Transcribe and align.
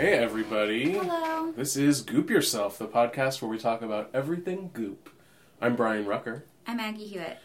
Hey, 0.00 0.14
everybody. 0.14 0.92
Hello. 0.92 1.52
This 1.52 1.76
is 1.76 2.00
Goop 2.00 2.30
Yourself, 2.30 2.78
the 2.78 2.88
podcast 2.88 3.42
where 3.42 3.50
we 3.50 3.58
talk 3.58 3.82
about 3.82 4.08
everything 4.14 4.70
goop. 4.72 5.10
I'm 5.60 5.76
Brian 5.76 6.06
Rucker. 6.06 6.46
I'm 6.66 6.80
Aggie 6.80 7.04
Hewitt. 7.04 7.36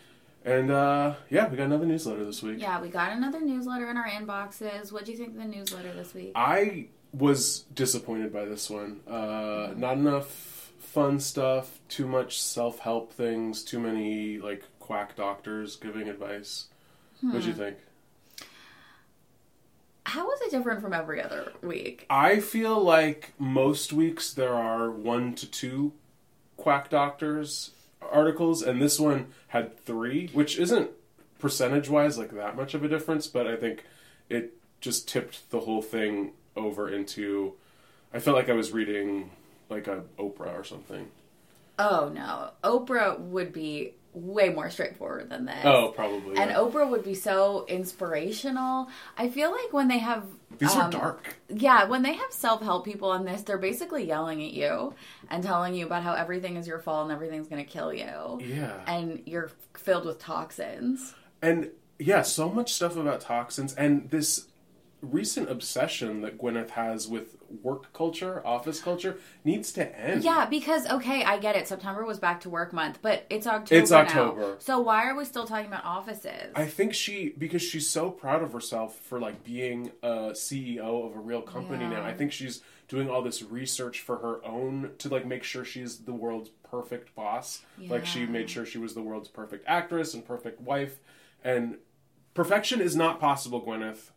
And 0.45 0.71
uh, 0.71 1.15
yeah, 1.29 1.49
we 1.49 1.57
got 1.57 1.65
another 1.65 1.85
newsletter 1.85 2.23
this 2.23 2.41
week. 2.41 2.61
Yeah, 2.61 2.81
we 2.81 2.87
got 2.87 3.11
another 3.11 3.41
newsletter 3.41 3.89
in 3.89 3.97
our 3.97 4.07
inboxes. 4.07 4.93
What 4.93 5.03
do 5.03 5.11
you 5.11 5.17
think 5.17 5.31
of 5.31 5.35
the 5.35 5.43
newsletter 5.43 5.91
this 5.91 6.13
week? 6.13 6.31
I 6.33 6.87
was 7.11 7.65
disappointed 7.73 8.31
by 8.31 8.45
this 8.45 8.69
one. 8.69 9.01
Uh, 9.05 9.73
not 9.75 9.97
enough 9.97 10.71
fun 10.79 11.19
stuff, 11.19 11.81
too 11.89 12.07
much 12.07 12.41
self 12.41 12.79
help 12.79 13.11
things, 13.11 13.65
too 13.65 13.81
many 13.81 14.37
like 14.37 14.63
quack 14.79 15.17
doctors 15.17 15.75
giving 15.75 16.07
advice. 16.07 16.67
What 17.19 17.41
do 17.41 17.47
you 17.49 17.53
think? 17.53 17.75
How 20.05 20.25
was 20.25 20.39
it 20.41 20.51
different 20.51 20.81
from 20.81 20.93
every 20.93 21.21
other 21.21 21.51
week? 21.61 22.05
I 22.09 22.39
feel 22.39 22.81
like 22.81 23.33
most 23.39 23.91
weeks 23.91 24.33
there 24.33 24.53
are 24.53 24.91
one 24.91 25.33
to 25.35 25.49
two 25.49 25.93
quack 26.57 26.89
doctors 26.89 27.71
articles, 28.01 28.61
and 28.61 28.81
this 28.81 28.99
one 28.99 29.27
had 29.47 29.77
three, 29.79 30.27
which 30.27 30.59
isn't 30.59 30.91
percentage 31.39 31.89
wise 31.89 32.17
like 32.17 32.31
that 32.35 32.55
much 32.55 32.73
of 32.73 32.83
a 32.83 32.87
difference, 32.87 33.27
but 33.27 33.47
I 33.47 33.55
think 33.55 33.83
it 34.29 34.53
just 34.79 35.07
tipped 35.07 35.49
the 35.49 35.61
whole 35.61 35.81
thing 35.81 36.33
over 36.55 36.87
into. 36.87 37.53
I 38.13 38.19
felt 38.19 38.37
like 38.37 38.49
I 38.49 38.53
was 38.53 38.71
reading 38.71 39.31
like 39.69 39.87
a 39.87 40.03
Oprah 40.19 40.53
or 40.53 40.63
something. 40.63 41.09
Oh 41.79 42.11
no, 42.13 42.51
Oprah 42.63 43.19
would 43.19 43.51
be 43.51 43.95
way 44.15 44.49
more 44.49 44.69
straightforward 44.69 45.29
than 45.29 45.45
this. 45.45 45.65
Oh, 45.65 45.91
probably. 45.95 46.37
And 46.37 46.49
yeah. 46.49 46.57
Oprah 46.57 46.89
would 46.89 47.03
be 47.03 47.13
so 47.13 47.65
inspirational. 47.67 48.87
I 49.17 49.29
feel 49.29 49.51
like 49.51 49.73
when 49.73 49.87
they 49.87 49.97
have 49.99 50.23
These 50.57 50.73
are 50.75 50.83
um, 50.83 50.89
dark. 50.89 51.35
Yeah, 51.49 51.85
when 51.85 52.01
they 52.01 52.13
have 52.13 52.31
self 52.31 52.61
help 52.61 52.85
people 52.85 53.09
on 53.09 53.25
this, 53.25 53.41
they're 53.41 53.57
basically 53.57 54.07
yelling 54.07 54.43
at 54.43 54.53
you 54.53 54.93
and 55.29 55.43
telling 55.43 55.75
you 55.75 55.85
about 55.85 56.03
how 56.03 56.13
everything 56.13 56.55
is 56.55 56.67
your 56.67 56.79
fault 56.79 57.03
and 57.03 57.11
everything's 57.11 57.47
going 57.47 57.63
to 57.63 57.69
kill 57.69 57.93
you. 57.93 58.39
Yeah. 58.41 58.79
And 58.87 59.21
you're 59.25 59.51
filled 59.75 60.05
with 60.05 60.19
toxins. 60.19 61.13
And 61.41 61.71
yeah, 61.99 62.21
so 62.21 62.49
much 62.49 62.73
stuff 62.73 62.95
about 62.95 63.21
toxins 63.21 63.73
and 63.75 64.09
this 64.09 64.47
recent 65.11 65.49
obsession 65.49 66.21
that 66.21 66.37
Gwyneth 66.37 66.71
has 66.71 67.07
with 67.07 67.35
work 67.61 67.93
culture, 67.93 68.45
office 68.45 68.81
culture, 68.81 69.17
needs 69.43 69.71
to 69.73 69.97
end. 69.99 70.23
Yeah, 70.23 70.45
because 70.45 70.87
okay, 70.87 71.23
I 71.23 71.37
get 71.37 71.55
it. 71.55 71.67
September 71.67 72.05
was 72.05 72.19
back 72.19 72.41
to 72.41 72.49
work 72.49 72.73
month, 72.73 72.99
but 73.01 73.25
it's 73.29 73.47
October. 73.47 73.81
It's 73.81 73.91
now. 73.91 73.97
October. 73.99 74.55
So 74.59 74.79
why 74.79 75.07
are 75.07 75.15
we 75.15 75.25
still 75.25 75.45
talking 75.45 75.67
about 75.67 75.85
offices? 75.85 76.51
I 76.55 76.65
think 76.65 76.93
she 76.93 77.33
because 77.37 77.61
she's 77.61 77.87
so 77.89 78.09
proud 78.09 78.41
of 78.41 78.51
herself 78.53 78.97
for 78.97 79.19
like 79.19 79.43
being 79.43 79.91
a 80.03 80.31
CEO 80.31 81.05
of 81.07 81.15
a 81.15 81.19
real 81.19 81.41
company 81.41 81.83
Yeah. 81.83 81.89
now. 81.91 82.03
I 82.03 82.13
think 82.13 82.31
she's 82.31 82.61
doing 82.87 83.09
all 83.09 83.21
this 83.21 83.41
research 83.41 84.01
for 84.01 84.17
her 84.17 84.45
own 84.45 84.91
to 84.99 85.09
like 85.09 85.25
make 85.25 85.43
sure 85.43 85.65
she's 85.65 85.99
the 85.99 86.13
world's 86.13 86.49
perfect 86.69 87.15
boss. 87.15 87.61
Like 87.79 88.05
she 88.05 88.25
made 88.25 88.49
sure 88.49 88.65
she 88.65 88.77
was 88.77 88.93
the 88.93 89.01
world's 89.01 89.29
perfect 89.29 89.63
actress 89.67 90.13
and 90.13 90.25
perfect 90.25 90.61
wife 90.61 90.99
and 91.43 91.77
perfection 92.33 92.81
is 92.81 92.95
not 92.95 93.19
possible, 93.19 93.61
Gwyneth. 93.61 94.09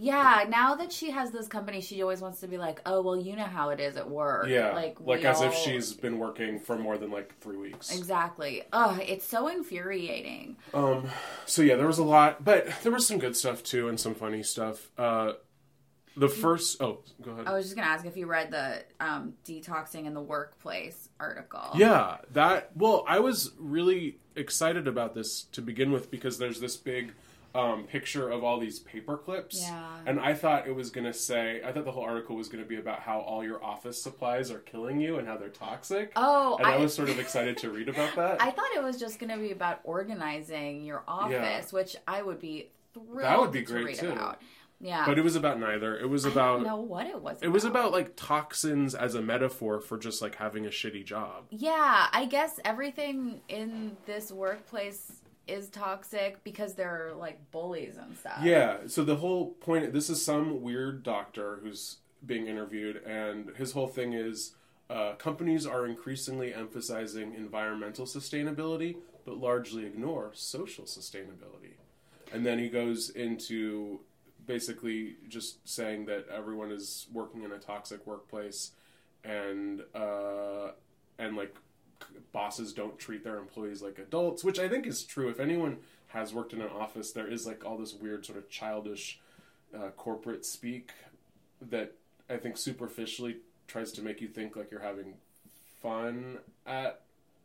Yeah, 0.00 0.46
now 0.48 0.76
that 0.76 0.90
she 0.90 1.10
has 1.10 1.30
this 1.30 1.46
company, 1.46 1.82
she 1.82 2.00
always 2.00 2.22
wants 2.22 2.40
to 2.40 2.48
be 2.48 2.56
like, 2.56 2.80
oh 2.86 3.02
well, 3.02 3.20
you 3.20 3.36
know 3.36 3.44
how 3.44 3.68
it 3.68 3.80
is 3.80 3.98
at 3.98 4.08
work. 4.08 4.48
Yeah. 4.48 4.72
like 4.72 4.98
Like, 4.98 5.24
as 5.26 5.42
if 5.42 5.52
she's 5.52 5.92
been 5.92 6.18
working 6.18 6.58
for 6.58 6.78
more 6.78 6.96
than 6.96 7.10
like 7.10 7.38
3 7.40 7.58
weeks. 7.58 7.94
exactly. 7.94 8.62
Oh, 8.72 8.98
it's 9.06 9.26
so 9.26 9.48
infuriating. 9.48 10.56
Um, 10.72 11.10
so 11.44 11.60
yeah, 11.60 11.76
there 11.76 11.86
was 11.86 11.98
a 11.98 12.04
lot, 12.04 12.42
but 12.42 12.66
there 12.82 12.90
was 12.90 13.06
some 13.06 13.18
good 13.18 13.36
stuff 13.36 13.62
too 13.62 13.88
and 13.88 14.00
some 14.00 14.14
funny 14.14 14.42
stuff. 14.42 14.90
Uh, 14.96 15.32
the 16.16 16.28
first, 16.28 16.80
oh, 16.80 17.00
go 17.20 17.32
ahead. 17.32 17.46
I 17.46 17.52
was 17.52 17.66
just 17.66 17.76
gonna 17.76 17.88
ask 17.88 18.06
if 18.06 18.16
you 18.16 18.26
read 18.26 18.50
the 18.50 18.82
um, 19.00 19.34
detoxing 19.44 20.06
in 20.06 20.14
the 20.14 20.22
workplace 20.22 21.10
article. 21.20 21.72
Yeah, 21.74 22.18
that. 22.32 22.70
Well, 22.74 23.04
I 23.06 23.20
was 23.20 23.52
really 23.58 24.18
excited 24.34 24.88
about 24.88 25.14
this 25.14 25.42
to 25.52 25.60
begin 25.60 25.92
with 25.92 26.10
because 26.10 26.38
there's 26.38 26.58
this 26.58 26.76
big 26.76 27.12
um, 27.54 27.84
picture 27.84 28.30
of 28.30 28.44
all 28.44 28.60
these 28.60 28.78
paper 28.78 29.16
clips. 29.16 29.60
Yeah. 29.60 29.96
And 30.06 30.20
I 30.20 30.34
thought 30.34 30.68
it 30.68 30.74
was 30.74 30.90
going 30.90 31.04
to 31.06 31.12
say, 31.12 31.60
I 31.64 31.72
thought 31.72 31.84
the 31.84 31.90
whole 31.92 32.04
article 32.04 32.36
was 32.36 32.48
going 32.48 32.62
to 32.62 32.68
be 32.68 32.76
about 32.76 33.00
how 33.00 33.20
all 33.20 33.42
your 33.42 33.62
office 33.64 34.00
supplies 34.00 34.50
are 34.50 34.60
killing 34.60 35.00
you 35.00 35.18
and 35.18 35.26
how 35.26 35.36
they're 35.36 35.48
toxic. 35.48 36.12
Oh, 36.16 36.56
And 36.58 36.66
I, 36.66 36.74
I- 36.74 36.76
was 36.78 36.94
sort 36.94 37.08
of 37.08 37.18
excited 37.18 37.56
to 37.58 37.70
read 37.70 37.88
about 37.88 38.14
that. 38.16 38.40
I 38.42 38.50
thought 38.52 38.70
it 38.76 38.82
was 38.82 38.98
just 38.98 39.18
going 39.18 39.32
to 39.32 39.38
be 39.38 39.50
about 39.50 39.80
organizing 39.84 40.84
your 40.84 41.02
office, 41.08 41.72
which 41.72 41.96
I 42.06 42.22
would 42.22 42.40
be 42.40 42.70
thrilled 42.94 43.22
That 43.24 43.40
would 43.40 43.52
be 43.52 43.60
to 43.64 43.72
great, 43.72 43.84
read 43.86 43.98
too. 43.98 44.12
about. 44.12 44.40
Yeah, 44.82 45.04
but 45.04 45.18
it 45.18 45.22
was 45.22 45.36
about 45.36 45.60
neither. 45.60 45.98
It 45.98 46.08
was 46.08 46.24
I 46.24 46.30
about. 46.30 46.54
don't 46.58 46.64
know 46.64 46.80
what 46.80 47.06
it 47.06 47.20
was. 47.20 47.36
It 47.42 47.48
was 47.48 47.64
about 47.66 47.92
like 47.92 48.16
toxins 48.16 48.94
as 48.94 49.14
a 49.14 49.20
metaphor 49.20 49.78
for 49.78 49.98
just 49.98 50.22
like 50.22 50.36
having 50.36 50.64
a 50.64 50.70
shitty 50.70 51.04
job. 51.04 51.44
Yeah, 51.50 52.06
I 52.10 52.24
guess 52.24 52.58
everything 52.64 53.42
in 53.50 53.98
this 54.06 54.32
workplace 54.32 55.12
is 55.46 55.68
toxic 55.68 56.42
because 56.44 56.74
they're 56.74 57.12
like 57.16 57.50
bullies 57.50 57.96
and 57.96 58.16
stuff. 58.16 58.40
Yeah. 58.42 58.78
So 58.86 59.04
the 59.04 59.16
whole 59.16 59.52
point. 59.52 59.92
This 59.92 60.10
is 60.10 60.24
some 60.24 60.62
weird 60.62 61.02
doctor 61.02 61.60
who's 61.62 61.98
being 62.24 62.46
interviewed, 62.46 63.02
and 63.04 63.50
his 63.56 63.72
whole 63.72 63.88
thing 63.88 64.12
is 64.12 64.52
uh, 64.88 65.14
companies 65.14 65.66
are 65.66 65.86
increasingly 65.86 66.52
emphasizing 66.52 67.34
environmental 67.34 68.06
sustainability, 68.06 68.96
but 69.24 69.36
largely 69.36 69.86
ignore 69.86 70.32
social 70.34 70.84
sustainability. 70.84 71.74
And 72.32 72.44
then 72.44 72.58
he 72.58 72.68
goes 72.68 73.10
into 73.10 74.00
basically 74.46 75.16
just 75.28 75.66
saying 75.68 76.06
that 76.06 76.26
everyone 76.28 76.72
is 76.72 77.06
working 77.12 77.44
in 77.44 77.52
a 77.52 77.58
toxic 77.58 78.06
workplace, 78.06 78.72
and 79.24 79.82
uh, 79.94 80.72
and 81.18 81.36
like 81.36 81.54
bosses 82.32 82.72
don't 82.72 82.98
treat 82.98 83.24
their 83.24 83.38
employees 83.38 83.82
like 83.82 83.98
adults, 83.98 84.44
which 84.44 84.58
I 84.58 84.68
think 84.68 84.86
is 84.86 85.02
true. 85.04 85.28
If 85.28 85.40
anyone 85.40 85.78
has 86.08 86.34
worked 86.34 86.52
in 86.52 86.60
an 86.60 86.68
office, 86.68 87.12
there 87.12 87.26
is 87.26 87.46
like 87.46 87.64
all 87.64 87.76
this 87.76 87.94
weird 87.94 88.26
sort 88.26 88.38
of 88.38 88.48
childish 88.48 89.20
uh, 89.74 89.90
corporate 89.96 90.44
speak 90.44 90.90
that 91.70 91.92
I 92.28 92.36
think 92.36 92.56
superficially 92.56 93.36
tries 93.66 93.92
to 93.92 94.02
make 94.02 94.20
you 94.20 94.28
think 94.28 94.56
like 94.56 94.70
you're 94.70 94.80
having 94.80 95.14
fun 95.82 96.38
at 96.66 97.02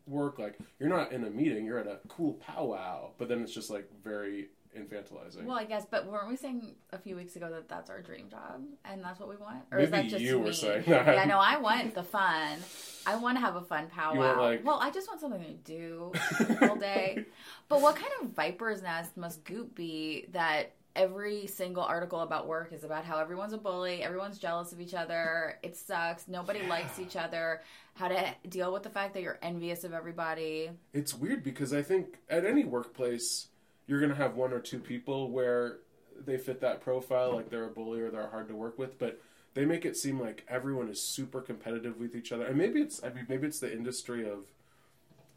work. 0.07 0.39
Like 0.39 0.57
you're 0.79 0.89
not 0.89 1.11
in 1.11 1.23
a 1.23 1.29
meeting, 1.29 1.65
you're 1.65 1.79
at 1.79 1.87
a 1.87 1.99
cool 2.07 2.33
powwow. 2.33 3.09
But 3.17 3.29
then 3.29 3.41
it's 3.41 3.53
just 3.53 3.69
like 3.69 3.89
very 4.03 4.49
infantilizing. 4.75 5.45
Well, 5.45 5.57
I 5.57 5.63
guess, 5.65 5.85
but 5.89 6.05
weren't 6.07 6.29
we 6.29 6.35
saying 6.35 6.75
a 6.91 6.97
few 6.97 7.15
weeks 7.15 7.35
ago 7.35 7.49
that 7.49 7.67
that's 7.69 7.89
our 7.89 8.01
dream 8.01 8.29
job 8.29 8.61
and 8.83 9.03
that's 9.03 9.19
what 9.19 9.29
we 9.29 9.37
want? 9.37 9.59
Or 9.71 9.79
is 9.79 9.91
that 9.91 10.07
just 10.07 10.23
you 10.23 10.39
me? 10.39 10.45
were 10.45 10.53
saying 10.53 10.83
that. 10.87 11.07
Yeah, 11.15 11.25
no, 11.25 11.39
I 11.39 11.57
want 11.57 11.95
the 11.95 12.03
fun. 12.03 12.59
I 13.07 13.15
want 13.17 13.37
to 13.37 13.41
have 13.41 13.55
a 13.55 13.61
fun 13.61 13.87
powwow. 13.87 14.41
like- 14.41 14.65
well, 14.65 14.79
I 14.81 14.91
just 14.91 15.07
want 15.07 15.21
something 15.21 15.41
to 15.43 15.53
do 15.53 16.11
all 16.61 16.75
day. 16.75 17.25
But 17.67 17.81
what 17.81 17.95
kind 17.95 18.11
of 18.21 18.29
viper's 18.29 18.83
nest 18.83 19.17
must 19.17 19.43
Goop 19.43 19.73
be 19.73 20.27
that 20.33 20.73
every 20.95 21.47
single 21.47 21.81
article 21.83 22.19
about 22.21 22.47
work 22.47 22.71
is 22.71 22.83
about 22.83 23.03
how 23.05 23.17
everyone's 23.19 23.53
a 23.53 23.57
bully, 23.57 24.03
everyone's 24.03 24.37
jealous 24.37 24.71
of 24.71 24.79
each 24.79 24.93
other, 24.93 25.57
it 25.63 25.75
sucks, 25.75 26.27
nobody 26.27 26.61
likes 26.67 26.99
each 26.99 27.15
other, 27.15 27.61
how 27.95 28.07
to 28.07 28.33
deal 28.49 28.71
with 28.71 28.83
the 28.83 28.89
fact 28.89 29.13
that 29.15 29.23
you're 29.23 29.39
envious 29.41 29.83
of 29.83 29.93
everybody. 29.93 30.69
It's 30.93 31.13
weird 31.13 31.43
because 31.43 31.73
I 31.73 31.81
think 31.81 32.19
at 32.29 32.45
any 32.45 32.63
workplace, 32.65 33.47
you're 33.87 33.99
going 33.99 34.11
to 34.11 34.17
have 34.17 34.35
one 34.35 34.53
or 34.53 34.59
two 34.59 34.79
people 34.79 35.29
where 35.29 35.77
they 36.25 36.37
fit 36.37 36.61
that 36.61 36.81
profile, 36.81 37.35
like 37.35 37.49
they're 37.49 37.67
a 37.67 37.71
bully 37.71 38.01
or 38.01 38.09
they're 38.09 38.29
hard 38.29 38.47
to 38.47 38.55
work 38.55 38.79
with, 38.79 38.97
but 38.97 39.21
they 39.53 39.65
make 39.65 39.85
it 39.85 39.95
seem 39.97 40.19
like 40.19 40.45
everyone 40.47 40.89
is 40.89 41.01
super 41.01 41.41
competitive 41.41 41.99
with 41.99 42.15
each 42.15 42.31
other. 42.31 42.45
And 42.45 42.57
maybe 42.57 42.81
it's, 42.81 43.03
I 43.03 43.09
mean, 43.09 43.25
maybe 43.29 43.47
it's 43.47 43.59
the 43.59 43.71
industry 43.71 44.29
of 44.29 44.45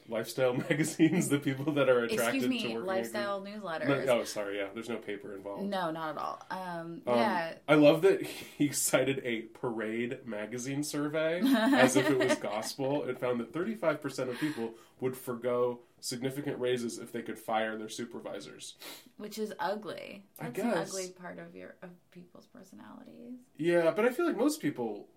lifestyle 0.08 0.54
magazines, 0.68 1.28
the 1.28 1.38
people 1.38 1.72
that 1.74 1.88
are 1.88 2.04
attracted 2.04 2.42
Excuse 2.42 2.42
to 2.44 2.48
me, 2.48 2.74
working. 2.74 2.76
at 2.78 2.86
lifestyle 2.86 3.40
newsletters. 3.42 4.06
No, 4.06 4.20
oh, 4.20 4.24
sorry, 4.24 4.58
yeah. 4.58 4.66
There's 4.74 4.88
no 4.88 4.96
paper 4.96 5.34
involved. 5.34 5.64
No, 5.64 5.90
not 5.90 6.10
at 6.10 6.18
all. 6.18 6.42
Um, 6.50 7.02
Um, 7.06 7.16
yeah, 7.18 7.54
I 7.68 7.74
love 7.74 8.02
that 8.02 8.22
he 8.22 8.68
cited 8.72 9.20
a 9.24 9.42
Parade 9.42 10.18
magazine 10.24 10.82
survey 10.82 11.40
as 11.44 11.96
if 11.96 12.08
it 12.10 12.18
was 12.18 12.34
gospel. 12.40 13.04
It 13.04 13.18
found 13.18 13.40
that 13.40 13.52
35% 13.52 14.28
of 14.30 14.38
people 14.38 14.74
would 15.00 15.16
forego 15.16 15.80
significant 16.00 16.58
raises 16.60 16.98
if 16.98 17.10
they 17.12 17.22
could 17.22 17.38
fire 17.38 17.76
their 17.76 17.88
supervisors. 17.88 18.74
which 19.16 19.36
is 19.38 19.52
ugly. 19.58 20.24
I 20.40 20.44
That's 20.50 20.58
an 20.60 20.70
ugly 20.70 21.08
part 21.20 21.38
of 21.38 21.54
your 21.56 21.74
of 21.82 21.90
people's 22.12 22.46
personalities. 22.46 23.40
Yeah, 23.56 23.90
but 23.90 24.04
I 24.04 24.10
feel 24.10 24.26
like 24.26 24.36
most 24.36 24.60
people 24.62 25.08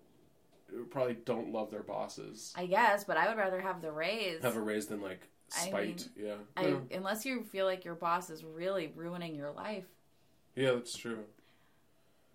probably 0.90 1.14
don't 1.14 1.52
love 1.52 1.70
their 1.70 1.82
bosses. 1.82 2.52
I 2.56 2.66
guess, 2.66 3.04
but 3.04 3.16
I 3.16 3.28
would 3.28 3.38
rather 3.38 3.60
have 3.60 3.82
the 3.82 3.92
raise. 3.92 4.42
Have 4.42 4.56
a 4.56 4.60
raise 4.60 4.86
than 4.86 5.00
like 5.00 5.28
I 5.56 5.66
spite. 5.66 6.08
yeah. 6.16 6.34
I, 6.56 6.66
yeah. 6.68 6.76
unless 6.92 7.24
you 7.24 7.42
feel 7.42 7.66
like 7.66 7.84
your 7.84 7.94
boss 7.94 8.30
is 8.30 8.44
really 8.44 8.92
ruining 8.94 9.34
your 9.34 9.50
life, 9.50 9.84
Yeah, 10.56 10.72
that's 10.72 10.96
true. 10.96 11.24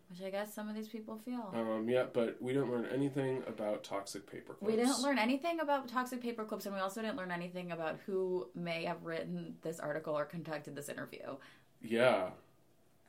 which 0.10 0.22
I 0.22 0.30
guess 0.30 0.54
some 0.54 0.69
of 0.69 0.75
these 0.75 0.88
people 0.88 1.18
feel. 1.25 1.51
Um, 1.54 1.89
yeah, 1.89 2.06
but 2.13 2.38
we 2.42 2.54
don't 2.54 2.72
learn 2.72 2.86
anything 2.94 3.44
about 3.48 3.84
toxic 3.84 4.30
paper 4.30 4.54
clips. 4.54 4.72
we 4.72 4.75
didn't 4.78 5.01
learn 5.01 5.18
anything 5.18 5.60
about 5.60 5.88
toxic 5.88 6.22
paper 6.22 6.44
clips, 6.45 6.66
and 6.66 6.75
we 6.75 6.80
also 6.81 7.01
didn't 7.01 7.18
learn 7.18 7.31
anything 7.31 7.72
about 7.72 7.98
who 8.06 8.48
may 8.56 8.86
have 8.86 9.04
written 9.04 9.56
this 9.63 9.80
article 9.80 10.18
or 10.18 10.25
conducted 10.25 10.75
this 10.75 10.88
interview. 10.89 11.36
Yeah. 11.81 12.30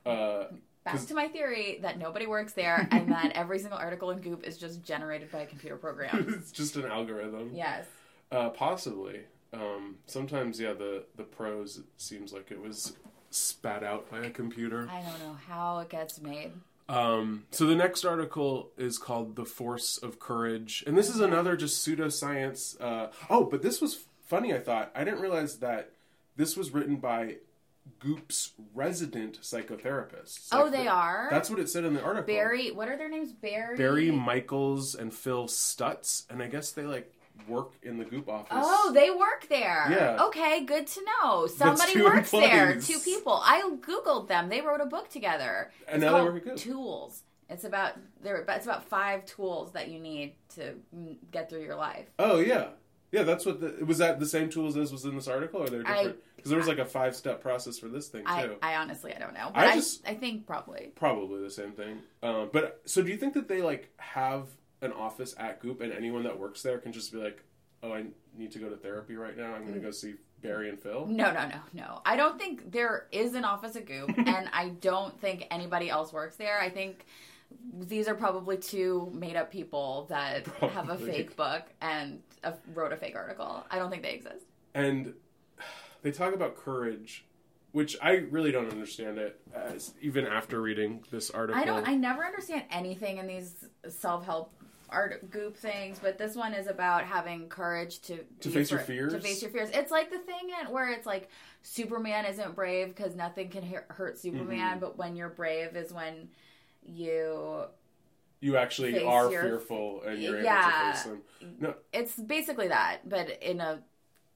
Uh, 0.06 0.44
Back 0.94 1.06
to 1.06 1.14
my 1.14 1.28
theory 1.28 1.78
that 1.82 1.98
nobody 1.98 2.26
works 2.26 2.52
there, 2.52 2.88
and 2.90 3.10
that 3.12 3.32
every 3.32 3.58
single 3.58 3.78
article 3.78 4.10
in 4.10 4.20
Goop 4.20 4.44
is 4.44 4.56
just 4.58 4.82
generated 4.82 5.30
by 5.30 5.40
a 5.40 5.46
computer 5.46 5.76
program. 5.76 6.34
it's 6.38 6.52
just 6.52 6.76
an 6.76 6.86
algorithm. 6.86 7.50
yes. 7.54 7.86
Uh, 8.30 8.50
possibly. 8.50 9.20
Um, 9.52 9.96
sometimes, 10.06 10.60
yeah, 10.60 10.74
the 10.74 11.04
the 11.16 11.22
prose 11.22 11.80
seems 11.96 12.32
like 12.32 12.50
it 12.50 12.60
was 12.60 12.94
spat 13.30 13.82
out 13.82 14.10
by 14.10 14.18
a 14.20 14.30
computer. 14.30 14.88
I 14.90 15.00
don't 15.00 15.18
know 15.20 15.36
how 15.48 15.78
it 15.78 15.88
gets 15.88 16.20
made. 16.20 16.52
Um, 16.88 17.44
so 17.50 17.66
the 17.66 17.74
next 17.74 18.04
article 18.04 18.70
is 18.76 18.98
called 18.98 19.36
"The 19.36 19.44
Force 19.44 19.98
of 19.98 20.18
Courage," 20.18 20.84
and 20.86 20.96
this 20.96 21.08
is 21.08 21.20
another 21.20 21.56
just 21.56 21.86
pseudoscience. 21.86 22.80
Uh, 22.80 23.08
oh, 23.30 23.44
but 23.44 23.62
this 23.62 23.80
was 23.80 23.98
funny. 24.26 24.52
I 24.54 24.58
thought 24.58 24.90
I 24.94 25.04
didn't 25.04 25.20
realize 25.20 25.58
that 25.58 25.92
this 26.36 26.56
was 26.56 26.72
written 26.72 26.96
by 26.96 27.36
Goop's 28.00 28.52
resident 28.74 29.40
psychotherapists. 29.40 30.48
Oh, 30.52 30.64
Like, 30.64 30.72
they 30.72 30.84
the- 30.84 30.90
are? 30.90 31.28
That's 31.30 31.50
what 31.50 31.58
it 31.58 31.68
said 31.68 31.84
in 31.84 31.94
the 31.94 32.02
article. 32.02 32.26
Barry, 32.26 32.70
what 32.70 32.88
are 32.88 32.96
their 32.96 33.08
names? 33.08 33.32
Barry. 33.32 33.76
Barry 33.76 34.10
Michaels 34.10 34.94
and 34.94 35.12
Phil 35.12 35.46
Stutz, 35.46 36.24
and 36.30 36.42
I 36.42 36.46
guess 36.46 36.70
they 36.72 36.82
like 36.84 37.12
work 37.46 37.72
in 37.82 37.98
the 37.98 38.04
Goop 38.04 38.28
office. 38.28 38.48
Oh, 38.50 38.90
they 38.92 39.10
work 39.10 39.46
there. 39.48 39.86
Yeah. 39.90 40.24
Okay, 40.26 40.64
good 40.64 40.86
to 40.88 41.00
know. 41.04 41.46
Somebody 41.46 42.02
works 42.02 42.30
there. 42.32 42.80
Two 42.80 42.98
people. 42.98 43.40
I 43.44 43.62
googled 43.80 44.28
them. 44.28 44.48
They 44.48 44.60
wrote 44.60 44.80
a 44.80 44.86
book 44.86 45.08
together. 45.08 45.70
And 45.86 46.02
It's 46.02 46.10
now 46.10 46.18
they 46.18 46.24
work 46.24 46.36
at 46.38 46.44
Goop. 46.44 46.56
Tools. 46.56 47.22
It's 47.50 47.64
about 47.64 47.94
there. 48.22 48.36
It's 48.36 48.66
about 48.66 48.84
five 48.84 49.24
tools 49.24 49.72
that 49.72 49.88
you 49.88 49.98
need 50.00 50.34
to 50.56 50.74
get 51.30 51.48
through 51.48 51.62
your 51.62 51.76
life. 51.76 52.06
Oh 52.18 52.40
yeah, 52.40 52.68
yeah. 53.12 53.22
That's 53.22 53.44
what 53.46 53.60
the 53.60 53.84
was 53.84 53.98
that 53.98 54.18
the 54.20 54.26
same 54.26 54.48
tools 54.50 54.76
as 54.76 54.92
was 54.92 55.04
in 55.04 55.14
this 55.14 55.28
article, 55.28 55.62
or 55.62 55.68
they're 55.68 55.82
different? 55.82 56.16
Because 56.36 56.50
there 56.50 56.58
was 56.58 56.68
like 56.68 56.78
a 56.78 56.84
five 56.84 57.16
step 57.16 57.40
process 57.42 57.78
for 57.78 57.88
this 57.88 58.08
thing 58.08 58.24
too. 58.24 58.56
I 58.62 58.76
honestly 58.76 59.14
I 59.14 59.18
don't 59.18 59.34
know, 59.34 59.50
but 59.54 59.64
I 59.64 59.72
I 59.72 59.74
just- 59.76 60.06
I 60.08 60.14
think 60.14 60.46
probably. 60.46 60.92
Probably 60.94 61.42
the 61.42 61.50
same 61.50 61.72
thing. 61.72 61.98
Um, 62.22 62.50
but 62.52 62.80
so 62.84 63.02
do 63.02 63.08
you 63.10 63.16
think 63.16 63.34
that 63.34 63.48
they 63.48 63.60
like 63.62 63.90
have 63.98 64.46
an 64.82 64.92
office 64.92 65.34
at 65.38 65.60
Goop, 65.60 65.80
and 65.80 65.92
anyone 65.92 66.22
that 66.24 66.38
works 66.38 66.62
there 66.62 66.78
can 66.78 66.92
just 66.92 67.12
be 67.12 67.18
like, 67.18 67.42
"Oh, 67.82 67.92
I 67.92 68.04
need 68.36 68.52
to 68.52 68.58
go 68.60 68.68
to 68.68 68.76
therapy 68.76 69.16
right 69.16 69.36
now. 69.36 69.52
I'm 69.54 69.62
going 69.62 69.74
to 69.74 69.80
go 69.80 69.90
see 69.90 70.14
Barry 70.40 70.68
and 70.68 70.78
Phil." 70.78 71.06
No, 71.06 71.32
no, 71.32 71.48
no, 71.48 71.58
no. 71.72 72.00
I 72.06 72.14
don't 72.16 72.38
think 72.38 72.70
there 72.70 73.08
is 73.10 73.34
an 73.34 73.44
office 73.44 73.74
at 73.74 73.86
Goop, 73.86 74.10
and 74.16 74.48
I 74.52 74.68
don't 74.80 75.18
think 75.20 75.46
anybody 75.50 75.90
else 75.90 76.12
works 76.12 76.36
there. 76.36 76.60
I 76.60 76.68
think 76.70 77.04
these 77.72 78.06
are 78.06 78.14
probably 78.14 78.56
two 78.58 79.10
made 79.14 79.34
up 79.34 79.50
people 79.50 80.06
that 80.10 80.46
have 80.60 80.90
a 80.90 80.96
fake 80.98 81.34
book 81.34 81.62
and 81.80 82.20
a, 82.44 82.54
wrote 82.74 82.92
a 82.92 82.96
fake 82.96 83.16
article. 83.16 83.64
I 83.70 83.78
don't 83.78 83.90
think 83.90 84.02
they 84.02 84.12
exist. 84.12 84.44
And 84.74 85.14
they 86.02 86.10
talk 86.12 86.34
about 86.34 86.56
courage, 86.56 87.24
which 87.72 87.96
I 88.00 88.12
really 88.30 88.52
don't 88.52 88.70
understand 88.70 89.18
it, 89.18 89.40
as, 89.54 89.94
even 90.00 90.26
after 90.26 90.60
reading 90.60 91.04
this 91.10 91.30
article. 91.30 91.60
I 91.60 91.64
don't. 91.64 91.86
I 91.88 91.94
never 91.94 92.24
understand 92.24 92.64
anything 92.70 93.18
in 93.18 93.26
these 93.26 93.64
self 93.88 94.24
help 94.24 94.52
art 94.90 95.30
goop 95.30 95.54
things, 95.56 95.98
but 96.00 96.16
this 96.16 96.34
one 96.34 96.54
is 96.54 96.66
about 96.66 97.04
having 97.04 97.46
courage 97.50 98.00
to 98.00 98.20
To 98.40 98.48
face 98.50 98.70
your 98.70 98.80
fears? 98.80 99.12
To 99.12 99.20
face 99.20 99.42
your 99.42 99.50
fears. 99.50 99.68
It's 99.74 99.90
like 99.90 100.10
the 100.10 100.18
thing 100.18 100.48
where 100.70 100.90
it's 100.90 101.04
like 101.04 101.28
Superman 101.62 102.24
isn't 102.24 102.54
brave 102.54 102.88
because 102.94 103.14
nothing 103.14 103.50
can 103.50 103.62
hurt 103.88 104.18
Superman, 104.18 104.70
Mm-hmm. 104.70 104.80
but 104.80 104.96
when 104.96 105.14
you're 105.16 105.28
brave 105.28 105.76
is 105.76 105.92
when 105.92 106.28
you. 106.82 107.64
You 108.40 108.56
actually 108.56 108.92
face 108.92 109.02
are 109.04 109.30
your- 109.30 109.42
fearful, 109.42 110.02
and 110.02 110.22
you're 110.22 110.40
Yeah. 110.40 110.60
able 110.60 110.92
to 110.92 110.92
face 110.96 111.02
them. 111.04 111.22
No, 111.60 111.74
It's 111.92 112.14
basically 112.16 112.68
that, 112.68 113.08
but 113.08 113.30
in 113.42 113.60
a 113.60 113.82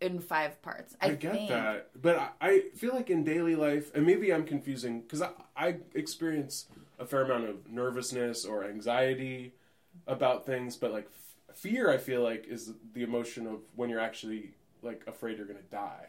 in 0.01 0.19
five 0.19 0.61
parts. 0.63 0.97
I, 1.01 1.11
I, 1.11 1.15
get 1.15 1.33
think. 1.33 1.49
that, 1.51 1.91
but 1.95 2.17
I, 2.19 2.31
I 2.41 2.61
feel 2.75 2.93
like 2.93 3.09
in 3.09 3.23
daily 3.23 3.55
life, 3.55 3.93
and 3.95 4.05
maybe 4.05 4.35
I'm 4.35 4.45
confusing 4.45 5.01
because 5.03 5.23
I, 5.23 5.31
I 5.57 5.77
experience 5.95 6.67
a 6.99 7.07
fair 7.07 7.23
amount 7.23 7.45
of 7.49 7.71
nervousness 7.71 8.45
or 8.45 8.65
anxiety 8.65 9.55
about 10.09 10.45
things, 10.45 10.75
but 10.75 10.91
like 10.93 11.07
f- 11.07 11.57
fear, 11.57 11.89
I 11.89 11.99
feel 11.99 12.21
like 12.23 12.47
is 12.49 12.73
the 12.95 13.05
emotion 13.05 13.47
of 13.47 13.61
when 13.77 13.91
you're 13.91 14.01
actually 14.01 14.55
like 14.83 15.05
afraid 15.07 15.39
you're 15.39 15.47
gonna 15.47 15.61
die. 15.71 16.09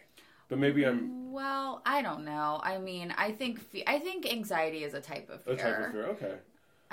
But 0.50 0.58
maybe 0.58 0.86
I'm 0.88 1.32
Well, 1.32 1.84
I 1.86 2.02
don't 2.02 2.26
know. 2.26 2.60
I 2.64 2.80
mean, 2.80 3.14
I 3.16 3.32
think 3.32 3.60
fe- 3.60 3.84
I 3.86 4.00
think 4.00 4.26
anxiety 4.32 4.84
is 4.84 4.96
a 4.96 5.02
type 5.02 5.30
of 5.30 5.44
fear. 5.44 5.54
a 5.54 5.58
type 5.58 5.80
of 5.86 5.92
fear. 5.92 6.06
Okay, 6.08 6.34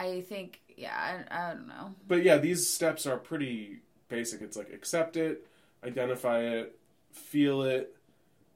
I 0.00 0.20
think, 0.22 0.60
yeah, 0.76 1.24
I, 1.30 1.50
I 1.50 1.54
don't 1.54 1.68
know. 1.68 1.94
but 2.08 2.22
yeah, 2.24 2.38
these 2.38 2.66
steps 2.68 3.06
are 3.06 3.16
pretty 3.18 3.80
basic. 4.08 4.40
It's 4.42 4.56
like 4.56 4.72
accept 4.72 5.16
it, 5.16 5.46
identify 5.84 6.40
it, 6.40 6.78
feel 7.12 7.62
it, 7.62 7.94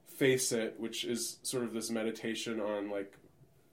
face 0.07 0.51
it, 0.51 0.79
which 0.79 1.03
is 1.03 1.37
sort 1.43 1.63
of 1.63 1.73
this 1.73 1.89
meditation 1.91 2.59
on 2.59 2.89
like 2.89 3.13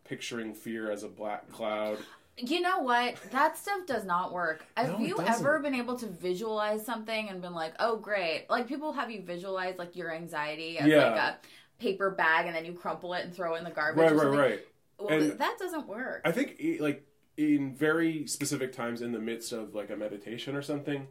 picturing 0.05 0.55
fear 0.55 0.91
as 0.91 1.03
a 1.03 1.09
black 1.09 1.51
cloud. 1.51 1.99
You 2.37 2.61
know 2.61 2.79
what? 2.81 3.17
That 3.31 3.57
stuff 3.59 3.87
does 3.87 4.05
not 4.05 4.33
work. 4.33 4.65
Have 4.77 4.99
No, 4.99 4.99
you 4.99 5.17
doesn't. 5.17 5.35
ever 5.47 5.61
been 5.61 5.75
able 5.75 5.97
to 5.99 6.07
visualize 6.07 6.85
something 6.85 7.29
and 7.29 7.43
been 7.43 7.53
like, 7.53 7.75
"Oh, 7.79 7.97
great!" 7.97 8.47
Like 8.49 8.67
people 8.69 8.93
have 8.95 9.11
you 9.11 9.21
visualize 9.23 9.77
like 9.79 9.95
your 9.97 10.11
anxiety 10.13 10.79
as 10.79 10.87
Yeah. 10.89 11.11
like 11.11 11.19
a 11.21 11.39
paper 11.79 12.11
bag, 12.11 12.47
and 12.47 12.57
then 12.57 12.65
you 12.65 12.73
crumple 12.73 13.13
it 13.15 13.25
and 13.25 13.35
throw 13.35 13.55
it 13.55 13.59
in 13.59 13.65
the 13.65 13.71
garbage. 13.71 14.03
Right, 14.03 14.13
or 14.13 14.31
right, 14.31 14.39
right. 14.51 14.67
Well, 14.99 15.09
And- 15.11 15.39
that 15.39 15.59
doesn't 15.59 15.87
work. 15.87 16.23
I 16.25 16.33
think 16.33 16.61
like 16.81 17.07
in 17.37 17.75
very 17.75 18.27
specific 18.27 18.73
times 18.73 19.03
in 19.03 19.13
the 19.13 19.19
midst 19.19 19.53
of 19.53 19.75
like 19.75 19.91
a 19.91 19.97
meditation 19.97 20.55
or 20.55 20.63
something, 20.63 21.07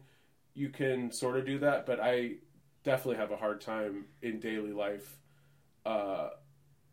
you 0.54 0.68
can 0.68 1.10
sort 1.10 1.36
of 1.36 1.44
do 1.46 1.58
that, 1.58 1.86
but 1.86 2.00
I 2.00 2.36
definitely 2.84 3.16
have 3.16 3.30
a 3.30 3.36
hard 3.36 3.60
time 3.60 4.06
in 4.22 4.40
daily 4.40 4.72
life 4.72 5.18
uh 5.86 6.30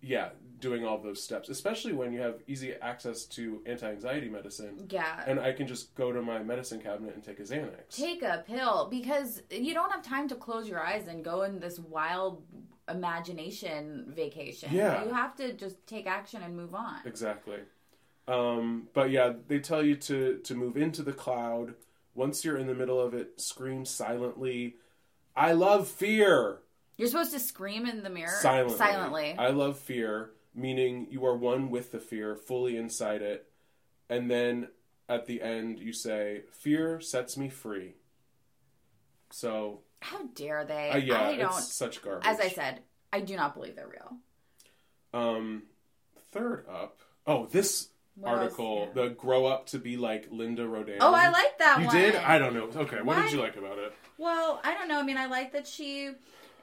yeah, 0.02 0.30
doing 0.60 0.86
all 0.86 0.98
those 0.98 1.22
steps, 1.22 1.50
especially 1.50 1.94
when 1.94 2.14
you 2.14 2.22
have 2.22 2.42
easy 2.48 2.74
access 2.82 3.26
to 3.26 3.62
anti-anxiety 3.66 4.30
medicine. 4.30 4.88
yeah. 4.90 5.24
And 5.28 5.40
I 5.40 5.52
can 5.52 5.68
just 5.68 5.94
go 5.96 6.12
to 6.12 6.22
my 6.22 6.42
medicine 6.42 6.80
cabinet 6.80 7.16
and 7.16 7.24
take 7.24 7.40
a 7.40 7.44
Xanax. 7.44 7.98
Take 7.98 8.22
a 8.22 8.44
pill 8.48 8.88
because 8.90 9.42
you 9.50 9.74
don't 9.74 9.92
have 9.92 10.02
time 10.02 10.28
to 10.30 10.36
close 10.36 10.68
your 10.68 10.80
eyes 10.80 11.08
and 11.08 11.24
go 11.24 11.44
in 11.44 11.60
this 11.60 11.80
wild 11.80 12.44
imagination 12.90 14.06
vacation. 14.16 14.70
Yeah. 14.72 15.04
You 15.04 15.14
have 15.14 15.36
to 15.36 15.54
just 15.54 15.86
take 15.86 16.08
action 16.08 16.42
and 16.44 16.56
move 16.56 16.74
on. 16.74 17.00
Exactly. 17.06 17.60
Um, 18.30 18.88
but 18.94 19.10
yeah, 19.10 19.34
they 19.48 19.60
tell 19.60 19.84
you 19.84 19.96
to 19.96 20.38
to 20.44 20.56
move 20.56 20.78
into 20.78 21.02
the 21.02 21.14
cloud, 21.14 21.74
once 22.14 22.46
you're 22.46 22.58
in 22.58 22.68
the 22.68 22.76
middle 22.76 23.00
of 23.00 23.14
it, 23.14 23.42
scream 23.42 23.86
silently. 23.86 24.76
I 25.36 25.54
love 25.54 25.88
fear. 25.88 26.60
You're 26.98 27.08
supposed 27.08 27.32
to 27.32 27.40
scream 27.40 27.86
in 27.86 28.04
the 28.04 28.10
mirror 28.10 28.38
Silently. 28.42 28.78
Silently. 28.78 29.36
I 29.38 29.50
love 29.52 29.80
fear, 29.80 30.32
meaning 30.54 31.08
you 31.10 31.26
are 31.26 31.36
one 31.36 31.70
with 31.70 31.92
the 31.94 32.00
fear, 32.00 32.36
fully 32.36 32.76
inside 32.76 33.22
it. 33.22 33.48
And 34.10 34.30
then 34.30 34.68
at 35.08 35.26
the 35.26 35.42
end, 35.42 35.80
you 35.80 35.94
say, 35.94 36.42
Fear 36.52 37.00
sets 37.00 37.38
me 37.38 37.48
free. 37.48 37.94
So, 39.32 39.80
How 40.02 40.24
dare 40.36 40.66
they? 40.66 40.90
uh, 40.90 40.98
yeah, 40.98 41.22
I 41.30 41.38
don't. 41.38 41.58
it's 41.58 41.74
such 41.74 42.02
garbage. 42.02 42.28
As 42.28 42.40
I 42.40 42.50
said, 42.50 42.82
I 43.14 43.22
do 43.22 43.36
not 43.36 43.54
believe 43.54 43.76
they're 43.76 43.88
real. 43.88 44.18
Um, 45.14 45.64
third 46.32 46.66
up. 46.70 47.00
Oh, 47.26 47.46
this 47.46 47.90
What 48.20 48.32
else? 48.32 48.40
article, 48.42 48.92
Yeah. 48.96 49.04
the 49.04 49.10
grow 49.10 49.46
up 49.46 49.66
to 49.68 49.80
be 49.80 49.98
like 49.98 50.28
Linda 50.32 50.68
Rodin. 50.68 50.98
Oh, 51.02 51.14
I 51.14 51.30
like 51.30 51.58
that 51.60 51.74
one. 51.76 51.82
You 51.82 51.88
one. 51.88 51.96
did? 51.96 52.16
I 52.16 52.38
don't 52.38 52.54
know. 52.54 52.70
Okay, 52.82 52.98
what 52.98 53.06
Why- 53.18 53.24
did 53.24 53.32
you 53.32 53.40
like 53.40 53.56
about 53.56 53.78
it? 53.78 53.94
Well, 54.18 54.60
I 54.64 54.74
don't 54.74 54.88
know. 54.88 55.00
I 55.00 55.04
mean, 55.04 55.18
I 55.18 55.28
like 55.28 55.54
that 55.54 55.66
she 55.66 56.12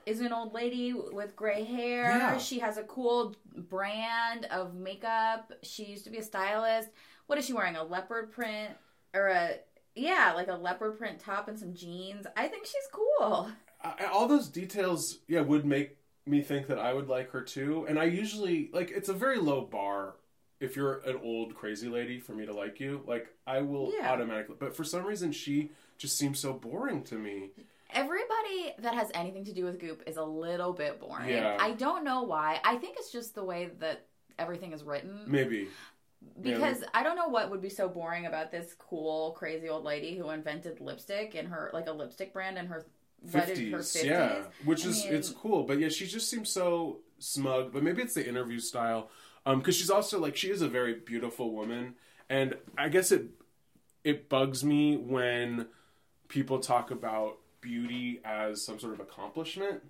is 0.04 0.20
an 0.20 0.32
old 0.32 0.52
lady 0.52 0.92
with 0.92 1.34
gray 1.34 1.64
hair. 1.64 2.04
Yeah. 2.04 2.38
She 2.38 2.58
has 2.60 2.76
a 2.76 2.82
cool 2.84 3.34
brand 3.70 4.44
of 4.46 4.74
makeup. 4.74 5.52
She 5.62 5.84
used 5.84 6.04
to 6.04 6.10
be 6.10 6.18
a 6.18 6.22
stylist. 6.22 6.90
What 7.26 7.38
is 7.38 7.46
she 7.46 7.52
wearing? 7.52 7.76
A 7.76 7.82
leopard 7.82 8.30
print 8.32 8.74
or 9.14 9.28
a 9.28 9.56
yeah, 9.94 10.32
like 10.36 10.48
a 10.48 10.54
leopard 10.54 10.98
print 10.98 11.18
top 11.18 11.48
and 11.48 11.58
some 11.58 11.72
jeans. 11.74 12.26
I 12.36 12.48
think 12.48 12.66
she's 12.66 12.86
cool. 12.92 13.50
I, 13.82 14.04
all 14.12 14.28
those 14.28 14.48
details, 14.48 15.20
yeah, 15.26 15.40
would 15.40 15.64
make 15.64 15.96
me 16.26 16.42
think 16.42 16.66
that 16.66 16.78
I 16.78 16.92
would 16.92 17.08
like 17.08 17.30
her 17.30 17.40
too. 17.40 17.86
And 17.88 17.98
I 17.98 18.04
usually 18.04 18.68
like 18.72 18.90
it's 18.90 19.08
a 19.08 19.14
very 19.14 19.38
low 19.38 19.62
bar 19.62 20.16
if 20.60 20.74
you're 20.76 20.98
an 21.00 21.18
old 21.22 21.54
crazy 21.54 21.88
lady 21.88 22.18
for 22.18 22.32
me 22.32 22.46
to 22.46 22.52
like 22.54 22.80
you. 22.80 23.02
Like 23.06 23.28
I 23.46 23.60
will 23.60 23.92
Yeah. 23.94 24.10
automatically. 24.10 24.56
But 24.58 24.74
for 24.76 24.84
some 24.84 25.04
reason, 25.04 25.32
she 25.32 25.70
just 25.98 26.16
seems 26.18 26.38
so 26.38 26.52
boring 26.52 27.02
to 27.04 27.16
me. 27.16 27.50
Everybody 27.90 28.74
that 28.80 28.94
has 28.94 29.10
anything 29.14 29.44
to 29.44 29.52
do 29.52 29.64
with 29.64 29.78
Goop 29.78 30.02
is 30.06 30.16
a 30.16 30.24
little 30.24 30.72
bit 30.72 30.98
boring. 31.00 31.28
Yeah. 31.28 31.56
I 31.60 31.72
don't 31.72 32.04
know 32.04 32.22
why. 32.22 32.60
I 32.64 32.76
think 32.76 32.96
it's 32.98 33.12
just 33.12 33.34
the 33.34 33.44
way 33.44 33.70
that 33.78 34.06
everything 34.38 34.72
is 34.72 34.82
written. 34.82 35.24
Maybe. 35.26 35.68
Because 36.42 36.82
I 36.92 37.02
don't 37.02 37.16
know 37.16 37.28
what 37.28 37.50
would 37.50 37.62
be 37.62 37.68
so 37.68 37.88
boring 37.88 38.26
about 38.26 38.50
this 38.50 38.74
cool, 38.78 39.32
crazy 39.32 39.68
old 39.68 39.84
lady 39.84 40.16
who 40.16 40.30
invented 40.30 40.80
lipstick 40.80 41.34
in 41.34 41.46
her 41.46 41.70
like 41.72 41.86
a 41.86 41.92
lipstick 41.92 42.32
brand 42.32 42.58
in 42.58 42.66
her 42.66 42.86
what 43.30 43.48
is 43.48 43.58
her 43.70 43.78
Fifties, 43.78 44.04
yeah, 44.04 44.42
which 44.64 44.84
I 44.84 44.88
is 44.90 45.04
mean- 45.04 45.14
it's 45.14 45.30
cool, 45.30 45.62
but 45.64 45.78
yeah, 45.78 45.88
she 45.88 46.06
just 46.06 46.28
seems 46.28 46.50
so 46.50 47.00
smug. 47.18 47.72
But 47.72 47.82
maybe 47.82 48.02
it's 48.02 48.14
the 48.14 48.26
interview 48.28 48.58
style, 48.58 49.10
um, 49.46 49.58
because 49.60 49.76
she's 49.76 49.90
also 49.90 50.18
like 50.18 50.36
she 50.36 50.50
is 50.50 50.60
a 50.60 50.68
very 50.68 50.94
beautiful 50.94 51.52
woman, 51.52 51.94
and 52.28 52.56
I 52.76 52.88
guess 52.88 53.12
it 53.12 53.26
it 54.04 54.28
bugs 54.28 54.64
me 54.64 54.96
when 54.96 55.68
people 56.28 56.58
talk 56.58 56.90
about 56.90 57.38
beauty 57.60 58.20
as 58.24 58.64
some 58.64 58.78
sort 58.80 58.92
of 58.92 59.00
accomplishment, 59.00 59.82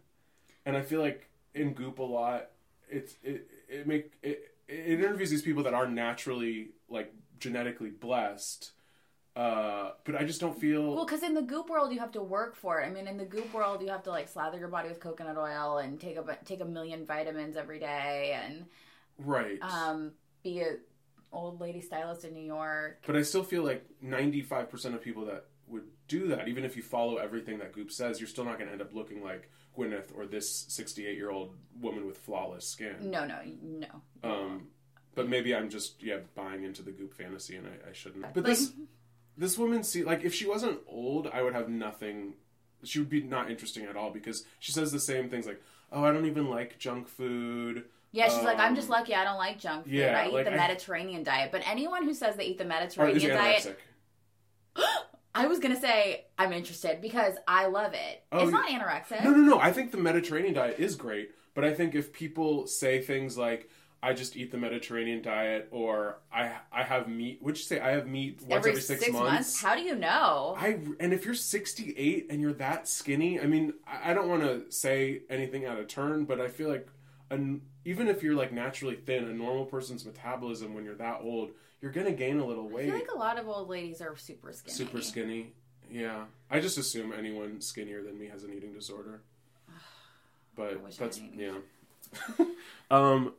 and 0.66 0.76
I 0.76 0.82
feel 0.82 1.00
like 1.00 1.30
in 1.54 1.72
Goop 1.72 1.98
a 1.98 2.02
lot, 2.02 2.50
it's 2.88 3.16
it 3.24 3.48
it 3.68 3.86
make 3.86 4.12
it 4.22 4.54
it 4.68 5.00
interviews 5.00 5.30
these 5.30 5.42
people 5.42 5.62
that 5.62 5.74
are 5.74 5.88
naturally 5.88 6.68
like 6.90 7.12
genetically 7.40 7.90
blessed. 7.90 8.72
Uh, 9.34 9.92
but 10.04 10.16
I 10.16 10.24
just 10.24 10.40
don't 10.40 10.58
feel 10.58 10.94
Well, 10.94 11.04
because 11.04 11.22
in 11.22 11.34
the 11.34 11.42
Goop 11.42 11.68
world, 11.68 11.92
you 11.92 11.98
have 11.98 12.12
to 12.12 12.22
work 12.22 12.56
for 12.56 12.80
it. 12.80 12.86
I 12.86 12.90
mean, 12.90 13.06
in 13.06 13.18
the 13.18 13.26
Goop 13.26 13.52
world, 13.52 13.82
you 13.82 13.88
have 13.88 14.02
to 14.04 14.10
like 14.10 14.28
slather 14.28 14.58
your 14.58 14.68
body 14.68 14.88
with 14.88 14.98
coconut 14.98 15.36
oil 15.36 15.78
and 15.78 16.00
take 16.00 16.16
a 16.16 16.38
take 16.44 16.60
a 16.60 16.64
million 16.64 17.04
vitamins 17.06 17.56
every 17.56 17.78
day 17.78 18.38
and 18.42 18.64
right. 19.18 19.58
um, 19.62 20.12
be 20.42 20.60
a 20.60 20.76
old 21.32 21.60
lady 21.60 21.80
stylist 21.80 22.24
in 22.24 22.34
New 22.34 22.44
York. 22.44 23.02
But 23.06 23.16
I 23.16 23.22
still 23.22 23.42
feel 23.44 23.62
like 23.62 23.84
95% 24.04 24.94
of 24.94 25.02
people 25.02 25.26
that 25.26 25.46
would 25.66 25.84
do 26.08 26.28
that, 26.28 26.48
even 26.48 26.64
if 26.64 26.76
you 26.76 26.82
follow 26.82 27.16
everything 27.16 27.58
that 27.58 27.72
Goop 27.72 27.90
says, 27.90 28.20
you're 28.20 28.28
still 28.28 28.44
not 28.44 28.58
going 28.58 28.66
to 28.68 28.72
end 28.72 28.80
up 28.80 28.94
looking 28.94 29.22
like 29.22 29.50
Gwyneth 29.76 30.16
or 30.16 30.26
this 30.26 30.64
68 30.68 31.16
year 31.16 31.30
old 31.30 31.54
woman 31.80 32.06
with 32.06 32.18
flawless 32.18 32.66
skin. 32.66 32.96
No, 33.10 33.26
no, 33.26 33.40
no. 33.62 33.88
Um, 34.22 34.68
but 35.14 35.28
maybe 35.28 35.54
I'm 35.54 35.68
just 35.68 36.02
yeah 36.02 36.18
buying 36.34 36.62
into 36.62 36.82
the 36.82 36.92
Goop 36.92 37.12
fantasy, 37.14 37.56
and 37.56 37.66
I, 37.66 37.90
I 37.90 37.92
shouldn't. 37.92 38.22
But 38.32 38.44
Like- 38.44 38.44
this 38.44 38.72
this 39.36 39.58
woman, 39.58 39.82
see, 39.82 40.04
like 40.04 40.24
if 40.24 40.32
she 40.32 40.46
wasn't 40.46 40.78
old, 40.86 41.26
I 41.26 41.42
would 41.42 41.54
have 41.54 41.68
nothing. 41.68 42.34
She 42.84 42.98
would 43.00 43.10
be 43.10 43.22
not 43.22 43.50
interesting 43.50 43.84
at 43.84 43.96
all 43.96 44.10
because 44.10 44.44
she 44.60 44.70
says 44.72 44.92
the 44.92 45.00
same 45.00 45.28
things 45.28 45.46
like, 45.46 45.60
"Oh, 45.90 46.04
I 46.04 46.12
don't 46.12 46.26
even 46.26 46.48
like 46.48 46.78
junk 46.78 47.08
food." 47.08 47.84
Yeah, 48.16 48.28
she's 48.28 48.42
like, 48.44 48.58
I'm 48.58 48.74
just 48.74 48.88
Um, 48.88 48.92
lucky 48.92 49.14
I 49.14 49.24
don't 49.24 49.36
like 49.38 49.58
junk 49.58 49.84
food. 49.84 49.92
yeah, 49.92 50.18
I 50.18 50.28
eat 50.28 50.32
like, 50.32 50.46
the 50.46 50.52
I- 50.52 50.56
Mediterranean 50.56 51.22
diet. 51.22 51.52
But 51.52 51.62
anyone 51.68 52.04
who 52.04 52.14
says 52.14 52.36
they 52.36 52.44
eat 52.46 52.58
the 52.58 52.64
Mediterranean 52.64 53.30
diet. 53.30 53.78
I 55.34 55.46
was 55.48 55.58
gonna 55.58 55.78
say 55.78 56.24
I'm 56.38 56.52
interested 56.52 57.00
because 57.02 57.34
I 57.46 57.66
love 57.66 57.92
it. 57.92 58.24
Oh, 58.32 58.42
it's 58.44 58.52
not 58.52 58.68
anorexic. 58.68 59.22
No, 59.22 59.30
no, 59.32 59.38
no. 59.42 59.58
I 59.60 59.70
think 59.70 59.90
the 59.90 59.98
Mediterranean 59.98 60.54
diet 60.54 60.76
is 60.78 60.96
great, 60.96 61.30
but 61.54 61.62
I 61.64 61.74
think 61.74 61.94
if 61.94 62.10
people 62.12 62.66
say 62.66 63.02
things 63.02 63.36
like 63.36 63.68
"I 64.02 64.14
just 64.14 64.34
eat 64.34 64.50
the 64.50 64.56
Mediterranean 64.56 65.20
diet" 65.20 65.68
or 65.70 66.20
"I 66.32 66.52
I 66.72 66.84
have 66.84 67.06
meat," 67.08 67.42
would 67.42 67.58
you 67.58 67.64
say 67.64 67.80
I 67.80 67.90
have 67.90 68.06
meat 68.06 68.40
once 68.48 68.66
every, 68.66 68.80
six, 68.80 69.10
months? 69.10 69.60
How 69.60 69.74
do 69.74 69.82
you 69.82 69.94
know? 69.94 70.54
I 70.58 70.78
and 71.00 71.12
if 71.12 71.26
you're 71.26 71.34
68 71.34 72.28
and 72.30 72.40
you're 72.40 72.54
that 72.54 72.88
skinny, 72.88 73.38
I 73.38 73.44
mean, 73.44 73.74
I, 73.86 74.12
I 74.12 74.14
don't 74.14 74.28
want 74.30 74.40
to 74.42 74.72
say 74.72 75.20
anything 75.28 75.66
out 75.66 75.78
of 75.78 75.86
turn, 75.86 76.24
but 76.24 76.40
I 76.40 76.48
feel 76.48 76.70
like 76.70 76.88
an, 77.30 77.62
even 77.84 78.08
if 78.08 78.22
you're 78.22 78.34
like 78.34 78.52
naturally 78.52 78.96
thin, 78.96 79.24
a 79.24 79.32
normal 79.32 79.64
person's 79.64 80.04
metabolism 80.04 80.74
when 80.74 80.84
you're 80.84 80.94
that 80.96 81.20
old, 81.22 81.50
you're 81.80 81.92
gonna 81.92 82.12
gain 82.12 82.38
a 82.38 82.46
little 82.46 82.68
I 82.68 82.72
weight. 82.72 82.86
feel 82.86 82.94
like 82.94 83.10
a 83.14 83.18
lot 83.18 83.38
of 83.38 83.48
old 83.48 83.68
ladies 83.68 84.00
are 84.00 84.16
super 84.16 84.52
skinny. 84.52 84.74
Super 84.74 85.02
skinny. 85.02 85.52
Yeah, 85.90 86.24
I 86.50 86.60
just 86.60 86.78
assume 86.78 87.12
anyone 87.12 87.60
skinnier 87.60 88.02
than 88.02 88.18
me 88.18 88.26
has 88.26 88.44
an 88.44 88.52
eating 88.52 88.72
disorder. 88.72 89.20
But 90.56 90.72
I 90.72 90.90
that's 90.98 91.20
yeah. 91.36 91.56
um. 92.90 93.34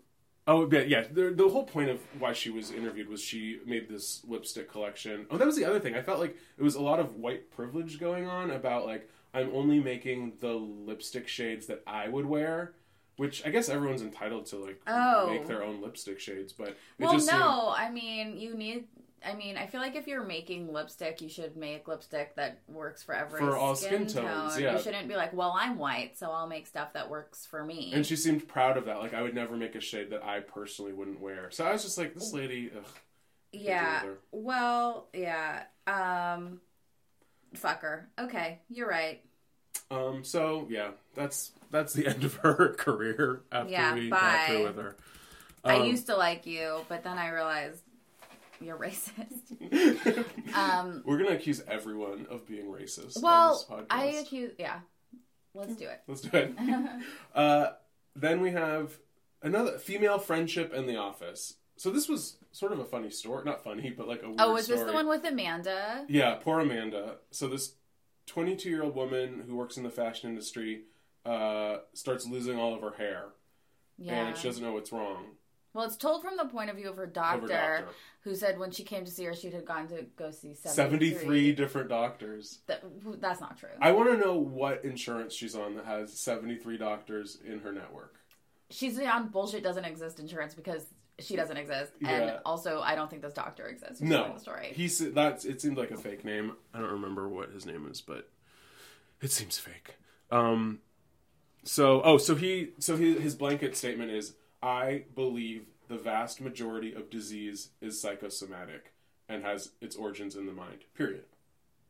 Oh, 0.46 0.66
but 0.68 0.88
yeah. 0.88 1.04
The, 1.12 1.32
the 1.32 1.50
whole 1.50 1.64
point 1.64 1.90
of 1.90 2.00
why 2.20 2.34
she 2.34 2.52
was 2.52 2.72
interviewed 2.72 3.10
was 3.10 3.22
she 3.22 3.60
made 3.66 3.90
this 3.90 4.22
lipstick 4.26 4.72
collection. 4.72 5.26
Oh, 5.32 5.38
that 5.38 5.48
was 5.48 5.58
the 5.58 5.66
other 5.66 5.80
thing. 5.80 5.96
I 5.96 6.04
felt 6.04 6.20
like 6.20 6.38
it 6.58 6.64
was 6.64 6.76
a 6.76 6.82
lot 6.82 7.00
of 7.00 7.16
white 7.16 7.50
privilege 7.52 8.00
going 8.00 8.28
on 8.28 8.52
about 8.52 8.86
like 8.86 9.10
I'm 9.34 9.50
only 9.54 9.80
making 9.80 10.34
the 10.40 10.54
lipstick 10.54 11.28
shades 11.28 11.66
that 11.68 11.82
I 11.86 12.08
would 12.08 12.26
wear. 12.28 12.74
Which 13.18 13.46
I 13.46 13.50
guess 13.50 13.68
everyone's 13.68 14.02
entitled 14.04 14.46
to 14.48 14.58
like 14.58 14.80
Oh. 14.88 15.30
make 15.32 15.48
their 15.48 15.64
own 15.64 15.82
lipstick 15.82 16.20
shades, 16.20 16.54
but 16.54 16.78
Well, 17.00 17.14
no, 17.14 17.20
seemed- 17.20 17.34
I 17.34 17.90
mean, 17.92 18.38
you 18.38 18.54
need. 18.56 18.88
I 19.26 19.34
mean, 19.34 19.58
I 19.58 19.66
feel 19.66 19.82
like 19.82 19.96
if 19.96 20.06
you're 20.08 20.24
making 20.24 20.72
lipstick, 20.72 21.22
you 21.22 21.28
should 21.28 21.58
make 21.58 21.88
lipstick 21.88 22.36
that 22.36 22.60
works 22.68 23.02
for 23.02 23.16
every 23.16 23.40
For 23.40 23.58
all 23.58 23.76
skin, 23.76 24.08
skin 24.08 24.24
tones, 24.24 24.54
tone. 24.54 24.64
yeah. 24.64 24.74
You 24.74 24.80
shouldn't 24.82 25.08
be 25.08 25.16
like, 25.16 25.34
well, 25.34 25.56
I'm 25.60 25.80
white, 25.80 26.20
so 26.20 26.30
I'll 26.30 26.46
make 26.48 26.68
stuff 26.68 26.94
that 26.94 27.10
works 27.10 27.44
for 27.44 27.66
me. 27.66 27.92
And 27.96 28.06
she 28.06 28.16
seemed 28.16 28.48
proud 28.48 28.78
of 28.78 28.86
that. 28.86 29.00
Like 29.00 29.16
I 29.16 29.24
would 29.24 29.34
never 29.34 29.58
make 29.58 29.74
a 29.74 29.82
shade 29.82 30.12
that 30.12 30.24
I 30.24 30.42
personally 30.42 30.94
wouldn't 30.94 31.20
wear. 31.20 31.50
So 31.50 31.66
I 31.66 31.72
was 31.74 31.82
just 31.84 31.98
like, 31.98 32.14
this 32.14 32.32
lady. 32.32 32.70
Ugh. 32.78 32.86
yeah. 33.52 34.04
Well, 34.32 35.08
yeah. 35.14 35.64
Um, 35.88 36.62
fucker. 37.56 38.06
Okay, 38.20 38.60
you're 38.70 38.88
right. 38.88 39.24
Um. 39.92 40.24
So 40.24 40.68
yeah, 40.70 40.92
that's 41.16 41.52
that's 41.72 41.94
the 41.94 42.08
end 42.14 42.24
of 42.24 42.36
her 42.36 42.74
career 42.78 43.42
after 43.52 43.72
Yeah, 43.72 43.94
we 43.94 44.10
bye. 44.10 44.20
got 44.20 44.48
through 44.48 44.64
with 44.66 44.76
her. 44.78 44.96
I 45.64 45.78
Um, 45.80 45.86
used 45.88 46.06
to 46.08 46.16
like 46.16 46.46
you, 46.46 46.86
but 46.88 47.04
then 47.04 47.18
I 47.18 47.30
realized 47.30 47.82
you're 48.62 48.78
racist. 48.88 49.44
Um, 50.56 51.04
We're 51.06 51.18
gonna 51.18 51.36
accuse 51.36 51.62
everyone 51.68 52.26
of 52.30 52.48
being 52.48 52.66
racist. 52.68 53.22
well. 53.22 53.86
I 53.90 54.06
accuse. 54.06 54.54
Yeah, 54.58 54.80
let's 55.54 55.76
do 55.76 55.86
it. 55.86 56.02
Let's 56.08 56.22
do 56.22 56.30
it. 56.34 56.54
uh, 57.36 57.72
then 58.16 58.42
we 58.42 58.52
have 58.52 58.98
another 59.44 59.78
female 59.78 60.20
friendship 60.20 60.74
in 60.74 60.88
the 60.88 60.96
office. 60.96 61.56
So 61.76 61.92
this 61.92 62.10
was 62.10 62.38
sort 62.52 62.72
of 62.72 62.80
a 62.80 62.86
funny 62.86 63.12
story, 63.12 63.44
not 63.46 63.64
funny, 63.64 63.92
but 63.96 64.08
like 64.08 64.24
a 64.24 64.28
weird 64.28 64.40
Oh, 64.42 64.54
was 64.54 64.66
this 64.68 64.82
the 64.82 64.94
one 64.94 65.08
with 65.08 65.24
Amanda? 65.26 66.06
Yeah, 66.10 66.36
poor 66.36 66.60
Amanda. 66.60 67.18
So 67.30 67.48
this 67.48 67.74
22 68.28 68.70
year 68.70 68.84
old 68.84 68.96
woman 68.96 69.44
who 69.48 69.56
works 69.56 69.78
in 69.78 69.84
the 69.84 69.90
fashion 69.90 70.30
industry 70.30 70.84
uh, 71.26 71.78
starts 71.94 72.26
losing 72.28 72.58
all 72.60 72.76
of 72.76 72.82
her 72.82 72.92
hair, 72.92 73.26
Yeah. 73.98 74.28
and 74.28 74.38
she 74.38 74.48
doesn't 74.48 74.64
know 74.64 74.74
what's 74.74 74.92
wrong. 74.92 75.26
Well, 75.74 75.86
it's 75.86 75.98
told 75.98 76.24
from 76.24 76.38
the 76.38 76.46
point 76.46 76.70
of 76.70 76.76
view 76.76 76.90
of 76.90 76.98
her 76.98 77.04
Of 77.04 77.14
doctor, 77.14 77.42
her 77.54 77.78
doctor. 77.82 77.88
who 78.22 78.34
said 78.36 78.58
when 78.58 78.72
she 78.72 78.84
came 78.84 79.06
to 79.06 79.12
see 79.12 79.26
her, 79.26 79.34
she 79.36 79.50
had 79.52 79.66
gone 79.66 79.88
to 79.90 80.04
go 80.16 80.32
see 80.32 80.54
73. 80.56 81.10
73 81.12 81.52
different 81.54 81.90
doctors. 81.90 82.60
That, 82.68 82.84
that's 83.20 83.42
not 83.42 83.58
true. 83.58 83.70
I 83.82 83.92
want 83.92 84.10
to 84.10 84.18
know 84.18 84.36
what 84.38 84.84
insurance 84.84 85.34
she's 85.36 85.56
on 85.56 85.76
that 85.76 85.86
has 85.86 86.18
73 86.20 86.78
doctors 86.78 87.38
in 87.46 87.60
her 87.60 87.72
network. 87.72 88.16
She's 88.70 89.00
on 89.00 89.30
bullshit 89.30 89.64
doesn't 89.64 89.86
exist 89.86 90.20
insurance 90.20 90.54
because 90.56 90.86
she 91.20 91.36
doesn't 91.36 91.58
exist, 91.58 91.92
Yeah. 92.00 92.10
and 92.12 92.40
also 92.46 92.82
I 92.82 92.96
don't 92.96 93.10
think 93.10 93.22
this 93.22 93.34
doctor 93.34 93.68
exists. 93.68 94.02
No, 94.02 94.34
the 94.34 94.40
story. 94.40 94.72
he's 94.74 95.00
that's. 95.14 95.46
It 95.46 95.62
seemed 95.62 95.78
like 95.78 95.92
a 95.92 95.98
fake 95.98 96.24
name. 96.24 96.54
I 96.74 96.80
don't 96.80 96.92
remember 96.92 97.28
what 97.28 97.52
his 97.52 97.66
name 97.66 97.88
is, 97.90 98.02
but 98.02 98.30
it 99.22 99.32
seems 99.32 99.58
fake. 99.58 99.96
Um. 100.32 100.80
So 101.64 102.02
oh, 102.04 102.18
so 102.18 102.36
he 102.36 102.70
so 102.80 102.96
he, 102.98 103.14
his 103.20 103.36
blanket 103.36 103.76
statement 103.76 104.12
is: 104.12 104.36
I 104.62 105.06
believe 105.16 105.66
the 105.88 105.98
vast 105.98 106.40
majority 106.42 106.94
of 106.94 107.10
disease 107.10 107.70
is 107.82 108.00
psychosomatic 108.00 108.94
and 109.30 109.44
has 109.44 109.72
its 109.82 109.96
origins 109.96 110.36
in 110.36 110.46
the 110.46 110.52
mind. 110.54 110.80
Period. 110.96 111.24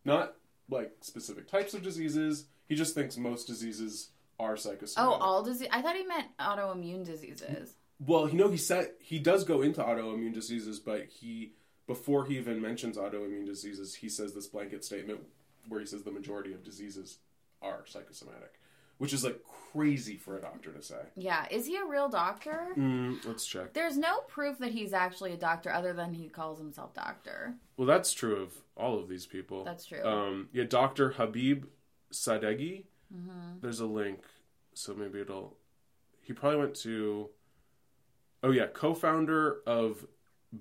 not 0.05 0.35
like 0.69 0.91
specific 1.01 1.47
types 1.47 1.73
of 1.73 1.81
diseases. 1.81 2.45
He 2.67 2.75
just 2.75 2.93
thinks 2.95 3.15
most 3.17 3.45
diseases 3.47 4.09
are 4.39 4.57
psychosomatic. 4.57 4.97
Oh, 5.19 5.23
all 5.23 5.43
disease. 5.43 5.67
I 5.71 5.81
thought 5.81 5.95
he 5.95 6.03
meant 6.05 6.27
autoimmune 6.39 7.05
diseases. 7.05 7.75
Well, 7.99 8.29
you 8.29 8.35
know, 8.35 8.49
he 8.49 8.57
said 8.57 8.91
he 8.99 9.19
does 9.19 9.43
go 9.43 9.61
into 9.61 9.81
autoimmune 9.81 10.33
diseases, 10.33 10.79
but 10.79 11.07
he 11.07 11.53
before 11.87 12.25
he 12.25 12.37
even 12.37 12.61
mentions 12.61 12.97
autoimmune 12.97 13.45
diseases, 13.45 13.95
he 13.95 14.09
says 14.09 14.33
this 14.33 14.47
blanket 14.47 14.83
statement 14.83 15.21
where 15.67 15.79
he 15.79 15.85
says 15.85 16.03
the 16.03 16.11
majority 16.11 16.53
of 16.53 16.63
diseases 16.63 17.17
are 17.61 17.83
psychosomatic, 17.87 18.59
which 18.97 19.13
is 19.13 19.23
like 19.23 19.39
crazy 19.71 20.17
for 20.17 20.37
a 20.37 20.41
doctor 20.41 20.71
to 20.71 20.81
say. 20.81 20.99
Yeah, 21.15 21.45
is 21.49 21.65
he 21.65 21.77
a 21.77 21.85
real 21.85 22.09
doctor? 22.09 22.67
Mm, 22.77 23.25
let's 23.25 23.45
check. 23.45 23.73
There's 23.73 23.97
no 23.97 24.19
proof 24.27 24.59
that 24.59 24.71
he's 24.71 24.93
actually 24.93 25.33
a 25.33 25.37
doctor 25.37 25.71
other 25.71 25.93
than 25.93 26.13
he 26.13 26.29
calls 26.29 26.59
himself 26.59 26.93
doctor. 26.93 27.55
Well, 27.77 27.87
that's 27.87 28.13
true 28.13 28.35
of 28.35 28.53
all 28.75 28.99
of 28.99 29.07
these 29.07 29.25
people. 29.25 29.63
That's 29.63 29.85
true. 29.85 30.03
Um, 30.03 30.49
yeah, 30.51 30.65
Doctor 30.65 31.11
Habib 31.11 31.65
Sadeghi. 32.11 32.83
Mm-hmm. 33.13 33.59
There's 33.61 33.79
a 33.79 33.85
link, 33.85 34.19
so 34.73 34.93
maybe 34.93 35.21
it'll. 35.21 35.55
He 36.21 36.33
probably 36.33 36.59
went 36.59 36.75
to. 36.81 37.29
Oh 38.47 38.51
yeah, 38.51 38.67
co-founder 38.67 39.57
of 39.67 40.05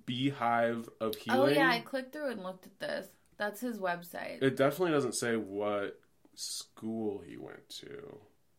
Be 0.07 0.31
Hive 0.31 0.89
of 1.01 1.15
Healing. 1.17 1.41
Oh 1.41 1.47
yeah, 1.47 1.71
I 1.71 1.81
clicked 1.81 2.13
through 2.13 2.31
and 2.31 2.43
looked 2.43 2.67
at 2.67 2.79
this. 2.81 3.09
That's 3.37 3.61
his 3.61 3.79
website. 3.79 4.43
It 4.43 4.57
definitely 4.57 4.93
doesn't 4.93 5.15
say 5.15 5.37
what 5.37 6.01
school 6.35 7.23
he 7.25 7.37
went 7.37 7.69
to. 7.81 8.19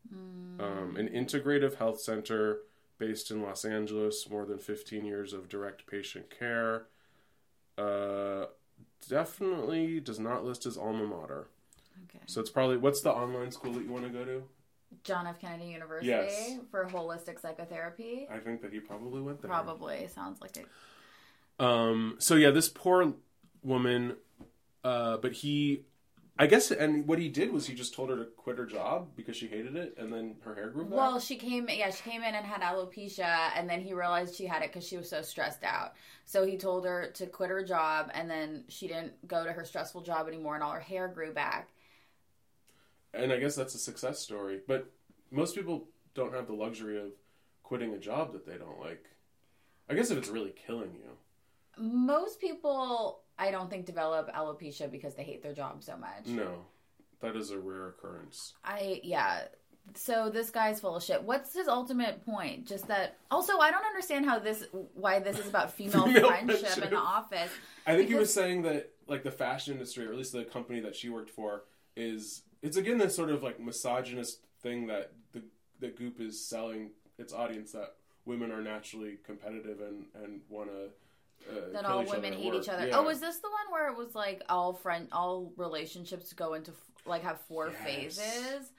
Hmm. 0.09 0.61
Um, 0.61 0.95
an 0.95 1.09
integrative 1.09 1.75
health 1.75 1.99
center 1.99 2.59
based 2.99 3.29
in 3.31 3.41
Los 3.41 3.65
Angeles, 3.65 4.27
more 4.29 4.45
than 4.45 4.59
15 4.59 5.05
years 5.05 5.33
of 5.33 5.49
direct 5.49 5.87
patient 5.87 6.27
care. 6.29 6.85
Uh, 7.77 8.45
definitely 9.07 9.99
does 9.99 10.19
not 10.19 10.45
list 10.45 10.63
his 10.63 10.77
alma 10.77 11.05
mater. 11.05 11.47
okay. 12.05 12.23
So 12.27 12.39
it's 12.39 12.49
probably 12.49 12.77
what's 12.77 13.01
the 13.01 13.11
online 13.11 13.51
school 13.51 13.73
that 13.73 13.83
you 13.83 13.91
want 13.91 14.05
to 14.05 14.09
go 14.09 14.25
to? 14.25 14.43
John 15.03 15.27
F. 15.27 15.39
Kennedy 15.39 15.69
University 15.71 16.07
Yes. 16.09 16.57
for 16.71 16.85
holistic 16.85 17.39
psychotherapy. 17.41 18.27
I 18.31 18.39
think 18.39 18.61
that 18.61 18.73
he 18.73 18.79
probably 18.79 19.21
went 19.21 19.41
there. 19.41 19.49
Probably 19.49 20.07
sounds 20.07 20.41
like 20.41 20.57
it. 20.57 20.65
Um. 21.59 22.15
So 22.19 22.35
yeah, 22.35 22.51
this 22.51 22.69
poor 22.69 23.13
woman. 23.63 24.15
Uh. 24.83 25.17
But 25.17 25.33
he, 25.33 25.83
I 26.37 26.47
guess, 26.47 26.71
and 26.71 27.07
what 27.07 27.19
he 27.19 27.29
did 27.29 27.51
was 27.51 27.65
he 27.67 27.73
just 27.73 27.93
told 27.95 28.09
her 28.09 28.17
to 28.17 28.25
quit 28.25 28.57
her 28.57 28.65
job 28.65 29.09
because 29.15 29.35
she 29.35 29.47
hated 29.47 29.75
it, 29.75 29.95
and 29.97 30.11
then 30.13 30.35
her 30.43 30.53
hair 30.55 30.69
grew 30.69 30.83
back. 30.85 30.93
Well, 30.93 31.19
she 31.19 31.35
came. 31.35 31.67
Yeah, 31.69 31.89
she 31.89 32.09
came 32.09 32.21
in 32.23 32.35
and 32.35 32.45
had 32.45 32.61
alopecia, 32.61 33.49
and 33.55 33.69
then 33.69 33.81
he 33.81 33.93
realized 33.93 34.35
she 34.35 34.45
had 34.45 34.61
it 34.61 34.71
because 34.71 34.87
she 34.87 34.97
was 34.97 35.09
so 35.09 35.21
stressed 35.21 35.63
out. 35.63 35.93
So 36.25 36.45
he 36.45 36.57
told 36.57 36.85
her 36.85 37.07
to 37.15 37.25
quit 37.27 37.49
her 37.49 37.63
job, 37.63 38.11
and 38.13 38.29
then 38.29 38.65
she 38.67 38.87
didn't 38.87 39.27
go 39.27 39.43
to 39.43 39.51
her 39.51 39.65
stressful 39.65 40.01
job 40.01 40.27
anymore, 40.27 40.55
and 40.55 40.63
all 40.63 40.71
her 40.73 40.79
hair 40.79 41.07
grew 41.07 41.33
back. 41.33 41.69
And 43.13 43.31
I 43.31 43.37
guess 43.39 43.55
that's 43.55 43.75
a 43.75 43.79
success 43.79 44.19
story. 44.19 44.59
But 44.67 44.91
most 45.31 45.55
people 45.55 45.87
don't 46.13 46.33
have 46.33 46.47
the 46.47 46.53
luxury 46.53 46.99
of 46.99 47.11
quitting 47.63 47.93
a 47.93 47.97
job 47.97 48.33
that 48.33 48.45
they 48.45 48.57
don't 48.57 48.79
like. 48.79 49.05
I 49.89 49.93
guess 49.93 50.11
if 50.11 50.17
it's 50.17 50.29
really 50.29 50.53
killing 50.65 50.93
you. 50.93 51.11
Most 51.77 52.41
people, 52.41 53.21
I 53.37 53.51
don't 53.51 53.69
think, 53.69 53.85
develop 53.85 54.33
alopecia 54.33 54.91
because 54.91 55.15
they 55.15 55.23
hate 55.23 55.43
their 55.43 55.53
job 55.53 55.83
so 55.83 55.95
much. 55.95 56.25
No, 56.25 56.65
that 57.21 57.35
is 57.35 57.51
a 57.51 57.59
rare 57.59 57.89
occurrence. 57.89 58.53
I 58.63 59.01
yeah. 59.03 59.43
So 59.95 60.29
this 60.29 60.49
guy's 60.49 60.81
full 60.81 60.97
of 60.97 61.03
shit. 61.03 61.23
What's 61.23 61.53
his 61.53 61.67
ultimate 61.67 62.25
point? 62.25 62.67
Just 62.67 62.87
that. 62.89 63.17
Also, 63.31 63.57
I 63.59 63.71
don't 63.71 63.85
understand 63.85 64.25
how 64.25 64.39
this, 64.39 64.65
why 64.95 65.19
this 65.19 65.39
is 65.39 65.47
about 65.47 65.71
female, 65.71 66.05
Female 66.07 66.27
friendship, 66.27 66.83
in 66.83 66.89
the 66.89 66.97
office. 66.97 67.51
I 67.85 67.95
think 67.95 68.09
he 68.09 68.15
was 68.15 68.33
saying 68.33 68.63
that 68.63 68.91
like 69.07 69.23
the 69.23 69.31
fashion 69.31 69.73
industry, 69.73 70.05
or 70.05 70.11
at 70.11 70.17
least 70.17 70.33
the 70.33 70.43
company 70.43 70.81
that 70.81 70.95
she 70.95 71.07
worked 71.09 71.29
for, 71.29 71.63
is 71.95 72.41
it's 72.61 72.77
again 72.77 72.97
this 72.97 73.15
sort 73.15 73.29
of 73.29 73.43
like 73.43 73.59
misogynist 73.59 74.39
thing 74.61 74.87
that 74.87 75.11
the 75.33 75.43
the 75.79 75.89
Goop 75.89 76.19
is 76.19 76.43
selling 76.47 76.91
its 77.17 77.33
audience 77.33 77.71
that 77.73 77.95
women 78.25 78.51
are 78.51 78.61
naturally 78.61 79.17
competitive 79.23 79.79
and 79.81 80.05
and 80.23 80.41
want 80.49 80.69
to. 80.69 80.89
Uh, 81.49 81.71
That 81.71 81.85
all 81.85 82.03
women 82.03 82.33
hate 82.33 82.53
each 82.55 82.67
other. 82.67 82.87
Yeah. 82.87 82.97
Oh, 82.97 83.03
was 83.03 83.19
this 83.19 83.37
the 83.39 83.47
one 83.49 83.71
where 83.71 83.89
it 83.91 83.97
was 83.97 84.15
like 84.15 84.41
all 84.49 84.73
friend, 84.73 85.07
all 85.11 85.53
relationships 85.55 86.33
go 86.33 86.55
into 86.55 86.71
f- 86.71 86.91
like 87.05 87.21
have 87.23 87.39
four 87.41 87.69
Yes. 87.69 87.83
phases? 87.85 88.71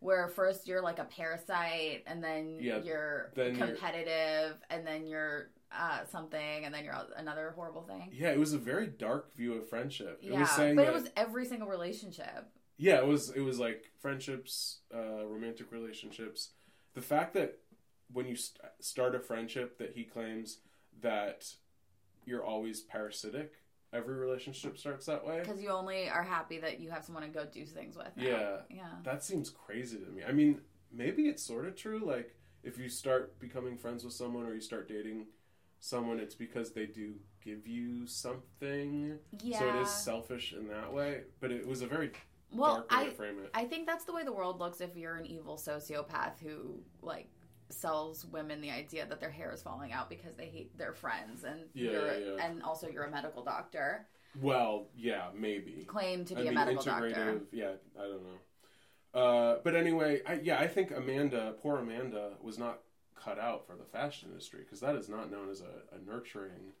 Where 0.00 0.28
first 0.28 0.66
you're 0.66 0.82
like 0.82 0.98
a 0.98 1.04
parasite, 1.04 2.04
and 2.06 2.22
then 2.24 2.58
Yeah, 2.60 2.78
you're 2.82 3.32
then 3.34 3.54
you're- 3.54 3.68
competitive, 3.68 4.56
and 4.70 4.86
then 4.86 5.06
you're 5.06 5.50
uh, 5.72 6.04
something, 6.06 6.64
and 6.64 6.72
then 6.74 6.84
you're 6.84 6.94
another 7.16 7.52
horrible 7.54 7.82
thing. 7.82 8.10
Yeah, 8.12 8.30
it 8.30 8.38
was 8.38 8.52
a 8.52 8.58
very 8.58 8.86
dark 8.86 9.34
view 9.34 9.54
of 9.54 9.68
friendship. 9.68 10.20
It 10.22 10.30
yeah, 10.32 10.40
was 10.40 10.50
saying 10.50 10.76
but 10.76 10.84
that 10.86 10.90
it 10.90 10.94
was 10.94 11.10
every 11.16 11.44
single 11.44 11.68
relationship. 11.68 12.46
Yeah, 12.78 12.98
it 12.98 13.06
was 13.06 13.30
it 13.30 13.40
was 13.40 13.58
like 13.58 13.90
friendships, 14.00 14.80
uh, 14.94 15.24
romantic 15.26 15.72
relationships. 15.72 16.50
The 16.94 17.00
fact 17.02 17.34
that 17.34 17.58
when 18.12 18.26
you 18.26 18.36
st- 18.36 18.60
start 18.80 19.14
a 19.14 19.20
friendship, 19.20 19.78
that 19.78 19.92
he 19.94 20.04
claims 20.04 20.58
that 21.00 21.46
you're 22.24 22.44
always 22.44 22.80
parasitic. 22.80 23.52
Every 23.92 24.14
relationship 24.14 24.76
starts 24.78 25.06
that 25.06 25.24
way. 25.26 25.40
Because 25.40 25.62
you 25.62 25.70
only 25.70 26.08
are 26.08 26.22
happy 26.22 26.58
that 26.58 26.80
you 26.80 26.90
have 26.90 27.04
someone 27.04 27.22
to 27.22 27.28
go 27.28 27.44
do 27.46 27.64
things 27.64 27.96
with. 27.96 28.14
now. 28.16 28.24
Yeah. 28.24 28.56
Yeah. 28.68 28.90
That 29.04 29.24
seems 29.24 29.48
crazy 29.48 29.98
to 29.98 30.06
me. 30.10 30.22
I 30.28 30.32
mean, 30.32 30.60
maybe 30.92 31.28
it's 31.28 31.42
sort 31.42 31.66
of 31.66 31.76
true. 31.76 32.02
Like 32.04 32.34
if 32.62 32.78
you 32.78 32.88
start 32.88 33.38
becoming 33.38 33.76
friends 33.76 34.04
with 34.04 34.12
someone 34.12 34.44
or 34.44 34.54
you 34.54 34.60
start 34.60 34.88
dating 34.88 35.26
someone, 35.80 36.18
it's 36.18 36.34
because 36.34 36.72
they 36.72 36.86
do 36.86 37.14
give 37.44 37.66
you 37.66 38.06
something. 38.06 39.18
Yeah. 39.40 39.60
So 39.60 39.68
it 39.68 39.76
is 39.82 39.90
selfish 39.90 40.52
in 40.52 40.68
that 40.68 40.92
way. 40.92 41.22
But 41.40 41.52
it 41.52 41.66
was 41.66 41.80
a 41.82 41.86
very 41.86 42.10
well, 42.56 42.86
I 42.90 43.04
to 43.04 43.10
frame 43.12 43.38
it. 43.42 43.50
I 43.54 43.64
think 43.64 43.86
that's 43.86 44.04
the 44.04 44.12
way 44.12 44.24
the 44.24 44.32
world 44.32 44.58
looks 44.58 44.80
if 44.80 44.96
you're 44.96 45.16
an 45.16 45.26
evil 45.26 45.56
sociopath 45.56 46.38
who 46.40 46.80
like 47.02 47.28
sells 47.68 48.24
women 48.26 48.60
the 48.60 48.70
idea 48.70 49.06
that 49.06 49.20
their 49.20 49.30
hair 49.30 49.52
is 49.52 49.62
falling 49.62 49.92
out 49.92 50.08
because 50.08 50.34
they 50.36 50.46
hate 50.46 50.76
their 50.78 50.92
friends 50.92 51.42
and 51.44 51.60
Yeah, 51.74 51.90
you're 51.90 52.06
yeah, 52.18 52.34
yeah. 52.36 52.46
and 52.46 52.62
also 52.62 52.88
you're 52.88 53.04
a 53.04 53.10
medical 53.10 53.42
doctor 53.42 54.06
Well, 54.40 54.86
yeah, 54.96 55.28
maybe. 55.34 55.84
claim 55.86 56.24
to 56.26 56.34
I 56.34 56.36
be 56.36 56.42
a 56.42 56.44
mean, 56.46 56.54
medical 56.54 56.82
doctor. 56.84 57.40
Yeah, 57.52 57.72
I 57.98 58.02
don't 58.02 58.22
know. 58.22 59.20
Uh, 59.20 59.58
but 59.64 59.74
anyway, 59.74 60.20
I, 60.26 60.34
yeah, 60.42 60.60
I 60.60 60.66
think 60.68 60.90
Amanda, 60.90 61.54
poor 61.62 61.78
Amanda, 61.78 62.32
was 62.42 62.58
not 62.58 62.80
cut 63.14 63.38
out 63.38 63.66
for 63.66 63.74
the 63.74 63.84
fashion 63.84 64.28
industry 64.30 64.60
because 64.60 64.80
that 64.80 64.94
is 64.94 65.08
not 65.08 65.30
known 65.30 65.48
as 65.50 65.60
a, 65.62 65.94
a 65.96 65.98
nurturing, 66.06 66.72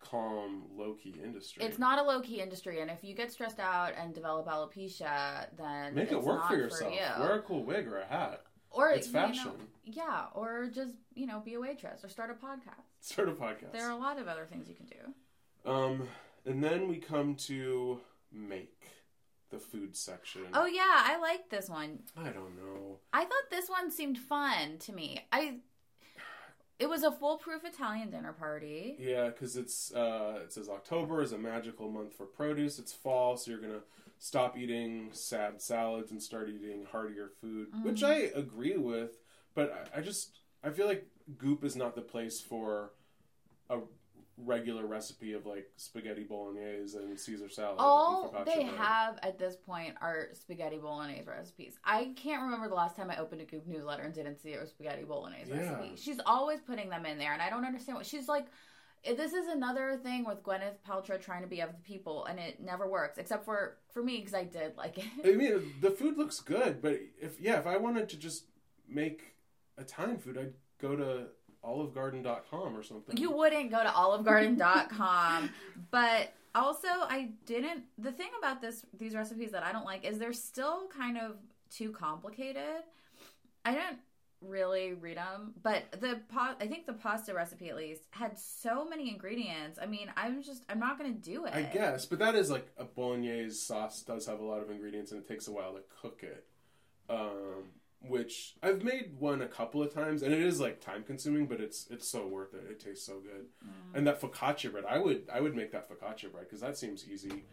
calm, 0.00 0.64
low 0.76 0.94
key 0.94 1.14
industry. 1.22 1.64
It's 1.64 1.78
not 1.78 1.98
a 1.98 2.02
low 2.02 2.20
key 2.20 2.40
industry, 2.40 2.80
and 2.80 2.90
if 2.90 3.02
you 3.02 3.14
get 3.14 3.32
stressed 3.32 3.58
out 3.60 3.92
and 4.00 4.14
develop 4.14 4.46
alopecia, 4.46 5.46
then 5.56 5.94
Make 5.94 6.12
it 6.12 6.22
work 6.22 6.40
not 6.40 6.48
for 6.48 6.56
yourself. 6.56 6.92
you. 6.92 7.00
Wear 7.22 7.34
a 7.38 7.42
cool 7.42 7.64
wig 7.64 7.86
or 7.88 7.98
a 8.00 8.06
hat. 8.06 8.42
or 8.70 8.90
it's 8.90 9.06
you 9.08 9.12
know, 9.14 9.18
fashion. 9.28 9.52
yeah, 9.84 10.26
or 10.34 10.68
just 10.72 10.92
you 11.14 11.26
know 11.26 11.40
be 11.40 11.54
a 11.54 11.60
waitress 11.60 12.04
or 12.04 12.08
start 12.08 12.30
a 12.30 12.34
podcast. 12.34 12.84
Start 13.00 13.28
a 13.28 13.32
podcast. 13.32 13.72
There 13.72 13.86
are 13.86 13.92
a 13.92 13.96
lot 13.96 14.18
of 14.18 14.28
other 14.28 14.46
things 14.46 14.68
you 14.68 14.74
can 14.74 14.86
do. 14.86 15.70
Um, 15.70 16.08
and 16.46 16.62
then 16.62 16.88
we 16.88 16.96
come 16.96 17.34
to 17.46 18.00
make 18.32 18.86
the 19.50 19.58
food 19.58 19.96
section. 19.96 20.42
Oh 20.52 20.66
yeah, 20.66 20.82
I 20.86 21.18
like 21.20 21.48
this 21.48 21.68
one. 21.68 22.00
I 22.16 22.24
don't 22.28 22.56
know. 22.56 22.98
I 23.12 23.20
thought 23.24 23.50
this 23.50 23.68
one 23.68 23.90
seemed 23.90 24.18
fun 24.18 24.76
to 24.80 24.92
me. 24.92 25.26
I 25.32 25.60
it 26.78 26.88
was 26.88 27.02
a 27.02 27.10
foolproof 27.10 27.64
Italian 27.64 28.10
dinner 28.10 28.32
party. 28.32 28.96
Yeah, 28.98 29.26
because 29.26 29.56
it's 29.56 29.92
uh, 29.92 30.40
it 30.44 30.52
says 30.52 30.68
October 30.68 31.22
is 31.22 31.32
a 31.32 31.38
magical 31.38 31.90
month 31.90 32.14
for 32.14 32.26
produce. 32.26 32.78
It's 32.78 32.92
fall, 32.92 33.36
so 33.36 33.50
you're 33.50 33.60
gonna 33.60 33.82
stop 34.18 34.56
eating 34.56 35.10
sad 35.12 35.60
salads 35.60 36.10
and 36.10 36.22
start 36.22 36.48
eating 36.48 36.86
heartier 36.90 37.30
food, 37.40 37.68
which 37.82 38.02
I 38.02 38.30
agree 38.34 38.76
with. 38.76 39.18
But 39.54 39.90
I, 39.94 39.98
I 39.98 40.02
just 40.02 40.38
I 40.62 40.70
feel 40.70 40.86
like 40.86 41.06
Goop 41.36 41.64
is 41.64 41.76
not 41.76 41.94
the 41.94 42.00
place 42.02 42.40
for 42.40 42.92
a 43.68 43.78
regular 44.44 44.86
recipe 44.86 45.32
of 45.32 45.46
like 45.46 45.68
spaghetti 45.76 46.22
bolognese 46.24 46.96
and 46.96 47.18
Caesar 47.18 47.48
salad. 47.48 47.76
All 47.78 48.32
they 48.46 48.62
have 48.62 49.18
at 49.22 49.38
this 49.38 49.56
point 49.56 49.94
are 50.00 50.28
spaghetti 50.32 50.78
bolognese 50.78 51.24
recipes. 51.26 51.78
I 51.84 52.12
can't 52.16 52.42
remember 52.42 52.68
the 52.68 52.74
last 52.74 52.96
time 52.96 53.10
I 53.10 53.18
opened 53.18 53.40
a 53.40 53.44
Goop 53.44 53.66
newsletter 53.66 54.04
and 54.04 54.14
didn't 54.14 54.40
see 54.40 54.50
it 54.50 54.60
was 54.60 54.70
spaghetti 54.70 55.04
bolognese 55.04 55.50
Yeah. 55.50 55.72
recipe. 55.78 55.96
She's 55.96 56.20
always 56.24 56.60
putting 56.60 56.88
them 56.88 57.04
in 57.06 57.18
there, 57.18 57.32
and 57.32 57.42
I 57.42 57.50
don't 57.50 57.64
understand 57.64 57.96
what 57.96 58.06
she's 58.06 58.28
like. 58.28 58.46
eh, 59.04 59.14
This 59.14 59.32
is 59.32 59.46
another 59.48 59.96
thing 60.02 60.24
with 60.24 60.42
Gwyneth 60.42 60.78
Paltrow 60.86 61.20
trying 61.20 61.42
to 61.42 61.48
be 61.48 61.60
of 61.60 61.70
the 61.72 61.82
people, 61.82 62.24
and 62.26 62.38
it 62.38 62.60
never 62.60 62.88
works. 62.88 63.18
Except 63.18 63.44
for 63.44 63.78
for 63.90 64.02
me, 64.02 64.18
because 64.18 64.34
I 64.34 64.44
did 64.44 64.76
like 64.76 64.98
it. 64.98 65.04
I 65.24 65.36
mean, 65.36 65.72
the 65.80 65.90
food 65.90 66.16
looks 66.16 66.40
good, 66.40 66.80
but 66.82 66.98
if 67.20 67.40
yeah, 67.40 67.58
if 67.58 67.66
I 67.66 67.76
wanted 67.76 68.08
to 68.10 68.16
just 68.16 68.44
make 68.88 69.34
Italian 69.76 70.18
food, 70.18 70.38
I'd 70.38 70.54
go 70.80 70.96
to 70.96 71.28
olivegarden.com 71.64 72.76
or 72.76 72.82
something. 72.82 73.16
You 73.16 73.30
wouldn't 73.30 73.70
go 73.70 73.82
to 73.82 73.88
olivegarden.com, 73.88 75.50
but 75.90 76.32
also 76.54 76.88
I 76.88 77.30
didn't 77.46 77.84
the 77.98 78.12
thing 78.12 78.30
about 78.38 78.60
this 78.60 78.84
these 78.98 79.14
recipes 79.14 79.52
that 79.52 79.62
I 79.62 79.72
don't 79.72 79.84
like 79.84 80.04
is 80.04 80.18
they're 80.18 80.32
still 80.32 80.88
kind 80.88 81.18
of 81.18 81.36
too 81.70 81.90
complicated. 81.92 82.82
I 83.64 83.74
don't 83.74 83.98
really 84.40 84.94
read 84.94 85.16
them, 85.16 85.52
but 85.62 85.82
the 86.00 86.20
pa- 86.28 86.56
I 86.60 86.66
think 86.66 86.86
the 86.86 86.92
pasta 86.92 87.34
recipe 87.34 87.68
at 87.68 87.76
least 87.76 88.02
had 88.10 88.38
so 88.38 88.84
many 88.84 89.10
ingredients. 89.10 89.78
I 89.82 89.86
mean, 89.86 90.10
I'm 90.16 90.42
just 90.42 90.62
I'm 90.68 90.78
not 90.78 90.98
gonna 90.98 91.10
do 91.10 91.44
it. 91.46 91.54
I 91.54 91.62
guess, 91.62 92.06
but 92.06 92.18
that 92.20 92.34
is 92.34 92.50
like 92.50 92.68
a 92.76 92.84
bolognese 92.84 93.56
sauce 93.56 94.02
does 94.02 94.26
have 94.26 94.40
a 94.40 94.44
lot 94.44 94.62
of 94.62 94.70
ingredients 94.70 95.12
and 95.12 95.20
it 95.20 95.28
takes 95.28 95.48
a 95.48 95.52
while 95.52 95.72
to 95.72 95.80
cook 96.00 96.20
it. 96.22 96.46
Um, 97.10 97.64
which 98.00 98.54
I've 98.62 98.82
made 98.84 99.12
one 99.18 99.42
a 99.42 99.48
couple 99.48 99.82
of 99.82 99.92
times 99.92 100.22
and 100.22 100.32
it 100.32 100.40
is 100.40 100.60
like 100.60 100.80
time 100.80 101.02
consuming, 101.02 101.46
but 101.46 101.60
it's 101.60 101.86
it's 101.90 102.06
so 102.08 102.26
worth 102.26 102.54
it. 102.54 102.64
It 102.70 102.80
tastes 102.80 103.04
so 103.04 103.18
good. 103.20 103.46
Mm. 103.64 103.96
And 103.98 104.06
that 104.06 104.20
focaccia 104.20 104.70
bread, 104.70 104.84
I 104.88 104.98
would 104.98 105.22
I 105.32 105.40
would 105.40 105.54
make 105.56 105.72
that 105.72 105.88
focaccia 105.90 106.30
bread 106.30 106.44
because 106.44 106.60
that 106.60 106.76
seems 106.78 107.08
easy. 107.08 107.44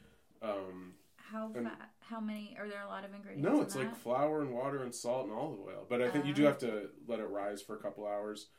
Um, 0.42 0.94
How 1.18 1.52
And- 1.56 1.66
fat? 1.68 1.92
How 2.00 2.20
many? 2.20 2.56
Are 2.60 2.68
there 2.70 2.84
a 2.84 2.88
lot 2.88 3.04
of 3.04 3.16
ingredients? 3.16 3.44
no, 3.44 3.56
in 3.58 3.64
it's 3.64 3.74
that? 3.74 3.80
like 3.86 3.96
flour 3.96 4.42
and 4.42 4.54
water 4.54 4.84
and 4.84 4.94
salt 4.94 5.26
and 5.26 5.34
olive 5.34 5.60
oil, 5.60 5.86
but 5.90 6.00
I 6.02 6.12
think 6.12 6.26
you 6.26 6.34
Uh. 6.34 6.36
do 6.36 6.44
have 6.44 6.60
to 6.60 6.90
let 7.08 7.20
it 7.20 7.24
rise 7.26 7.64
for 7.64 7.76
a 7.76 7.80
couple 7.80 8.06
hours. 8.06 8.50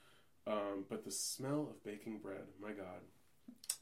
Um, 0.49 0.85
but 0.89 1.05
the 1.05 1.11
smell 1.13 1.69
of 1.71 1.83
baking 1.85 2.19
bread, 2.19 2.43
my 2.61 2.73
god, 2.73 3.03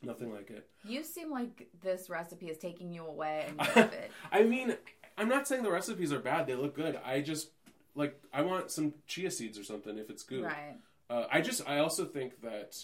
nothing 0.03 0.33
like 0.33 0.51
it. 0.51 0.69
you 0.85 1.03
seem 1.03 1.31
like 1.31 1.69
this 1.83 2.09
recipe 2.11 2.49
is 2.51 2.59
taking 2.59 2.93
you 2.93 3.07
away, 3.07 3.47
and 3.49 3.59
you 3.67 3.67
love 3.83 3.93
it. 3.95 4.11
I 4.31 4.43
mean, 4.43 4.77
I'm 5.17 5.29
not 5.31 5.49
saying 5.49 5.63
the 5.63 5.71
recipes 5.71 6.13
are 6.13 6.19
bad; 6.21 6.47
they 6.47 6.55
look 6.55 6.75
good. 6.75 6.97
I 7.05 7.23
just 7.23 7.51
like 7.95 8.21
I 8.33 8.43
want 8.43 8.71
some 8.71 8.95
chia 9.07 9.31
seeds 9.31 9.59
or 9.59 9.65
something 9.65 9.99
if 9.99 10.11
it's 10.11 10.23
good. 10.23 10.43
Right. 10.45 10.77
Uh, 11.11 11.27
I 11.31 11.41
just 11.41 11.69
I 11.69 11.79
also 11.79 12.05
think 12.07 12.41
that, 12.43 12.77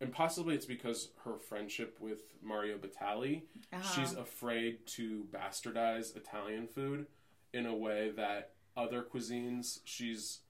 and 0.00 0.12
possibly 0.12 0.54
it's 0.54 0.66
because 0.66 1.08
her 1.24 1.38
friendship 1.38 1.98
with 2.00 2.20
Mario 2.42 2.78
Batali, 2.78 3.42
Uh-huh. 3.72 3.82
she's 3.82 4.14
afraid 4.14 4.86
to 4.96 5.26
bastardize 5.32 6.16
Italian 6.16 6.66
food 6.68 7.06
in 7.52 7.66
a 7.66 7.74
way 7.74 8.10
that 8.10 8.52
other 8.76 9.02
cuisines 9.02 9.80
she's 9.84 10.40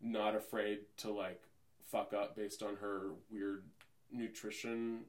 not 0.00 0.34
afraid 0.36 0.80
to 0.98 1.10
like 1.10 1.42
fuck 1.90 2.12
up 2.12 2.36
based 2.36 2.62
on 2.62 2.76
her 2.76 3.10
weird 3.30 3.64
nutrition. 4.12 5.00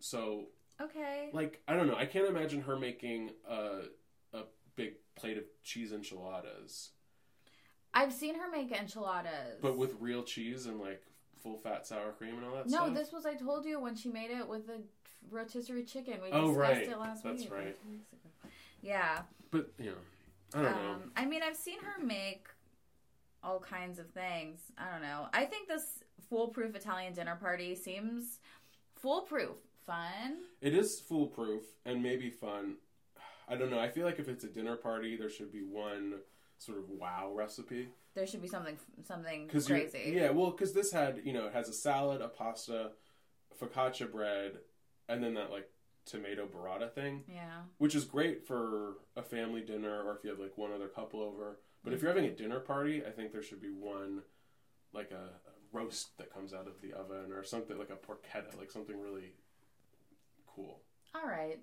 So 0.00 0.46
Okay. 0.80 1.30
like 1.32 1.60
I 1.68 1.74
don't 1.76 1.86
know. 1.86 1.96
I 1.96 2.06
can't 2.06 2.26
imagine 2.28 2.62
her 2.62 2.76
making 2.78 3.30
a 3.48 3.82
a 4.32 4.42
big 4.76 4.94
plate 5.16 5.36
of 5.38 5.44
cheese 5.62 5.92
enchiladas, 5.92 6.90
I've 7.94 8.12
seen 8.12 8.34
her 8.36 8.50
make 8.50 8.70
enchiladas. 8.72 9.58
but 9.62 9.76
with 9.76 9.94
real 10.00 10.22
cheese 10.22 10.66
and 10.66 10.78
like 10.80 11.02
full 11.42 11.56
fat 11.56 11.86
sour 11.86 12.12
cream 12.12 12.36
and 12.36 12.44
all 12.44 12.54
that 12.56 12.66
no, 12.68 12.84
stuff. 12.84 12.94
this 12.94 13.12
was 13.12 13.26
I 13.26 13.34
told 13.34 13.64
you 13.64 13.80
when 13.80 13.94
she 13.94 14.08
made 14.08 14.30
it 14.30 14.46
with 14.46 14.66
the 14.66 14.82
rotisserie 15.30 15.84
chicken. 15.84 16.14
We 16.22 16.30
Oh, 16.32 16.48
discussed 16.48 16.58
right. 16.58 16.88
it 16.88 16.98
last 16.98 17.22
That's 17.24 17.42
week. 17.42 17.52
right. 17.52 17.76
two 17.82 17.90
weeks 17.90 18.12
ago. 18.12 18.50
Yeah. 18.82 19.22
But 19.50 19.70
you 19.78 19.86
know, 19.90 19.96
I 20.54 20.62
don't 20.62 20.72
know. 20.82 20.90
Um, 20.92 21.12
I 21.16 21.24
mean, 21.26 21.42
I've 21.42 21.56
seen 21.56 21.78
her 21.80 22.04
make 22.04 22.48
all 23.42 23.60
kinds 23.60 23.98
of 23.98 24.10
things. 24.10 24.60
I 24.76 24.90
don't 24.90 25.02
know. 25.02 25.28
I 25.32 25.44
think 25.44 25.68
this 25.68 26.02
foolproof 26.28 26.74
Italian 26.74 27.14
dinner 27.14 27.36
party 27.36 27.74
seems 27.74 28.40
foolproof, 28.96 29.56
fun. 29.86 30.38
It 30.60 30.74
is 30.74 31.00
foolproof 31.00 31.62
and 31.86 32.02
maybe 32.02 32.30
fun. 32.30 32.76
I 33.48 33.54
don't 33.56 33.70
know. 33.70 33.78
I 33.78 33.88
feel 33.88 34.04
like 34.04 34.18
if 34.18 34.28
it's 34.28 34.44
a 34.44 34.48
dinner 34.48 34.76
party, 34.76 35.16
there 35.16 35.30
should 35.30 35.52
be 35.52 35.62
one 35.62 36.14
sort 36.58 36.78
of 36.78 36.88
wow 36.90 37.32
recipe. 37.34 37.88
There 38.14 38.26
should 38.26 38.42
be 38.42 38.48
something 38.48 38.76
something 39.06 39.48
crazy. 39.48 40.12
Yeah, 40.14 40.30
well, 40.30 40.50
because 40.50 40.72
this 40.72 40.92
had 40.92 41.20
you 41.24 41.32
know 41.32 41.46
it 41.46 41.52
has 41.52 41.68
a 41.68 41.72
salad, 41.72 42.20
a 42.20 42.28
pasta, 42.28 42.92
focaccia 43.60 44.10
bread, 44.10 44.58
and 45.08 45.22
then 45.22 45.34
that 45.34 45.50
like 45.50 45.68
tomato 46.04 46.46
burrata 46.46 46.90
thing. 46.90 47.22
Yeah. 47.28 47.62
which 47.76 47.94
is 47.94 48.04
great 48.04 48.46
for 48.46 48.94
a 49.16 49.22
family 49.22 49.60
dinner 49.60 50.02
or 50.02 50.16
if 50.16 50.24
you 50.24 50.30
have 50.30 50.38
like 50.38 50.56
one 50.56 50.72
other 50.72 50.88
couple 50.88 51.20
over. 51.20 51.58
But 51.84 51.92
if 51.92 51.98
mm. 51.98 52.02
you're 52.02 52.12
having 52.12 52.24
a 52.24 52.34
dinner 52.34 52.60
party, 52.60 53.02
I 53.06 53.10
think 53.10 53.32
there 53.32 53.42
should 53.42 53.60
be 53.60 53.70
one 53.70 54.22
like 54.92 55.10
a, 55.10 55.14
a 55.14 55.52
roast 55.72 56.16
that 56.18 56.32
comes 56.32 56.52
out 56.54 56.66
of 56.66 56.80
the 56.80 56.92
oven 56.94 57.32
or 57.32 57.44
something 57.44 57.78
like 57.78 57.90
a 57.90 57.94
porchetta, 57.94 58.58
like 58.58 58.70
something 58.70 58.98
really 58.98 59.34
cool. 60.46 60.80
All 61.14 61.28
right. 61.28 61.60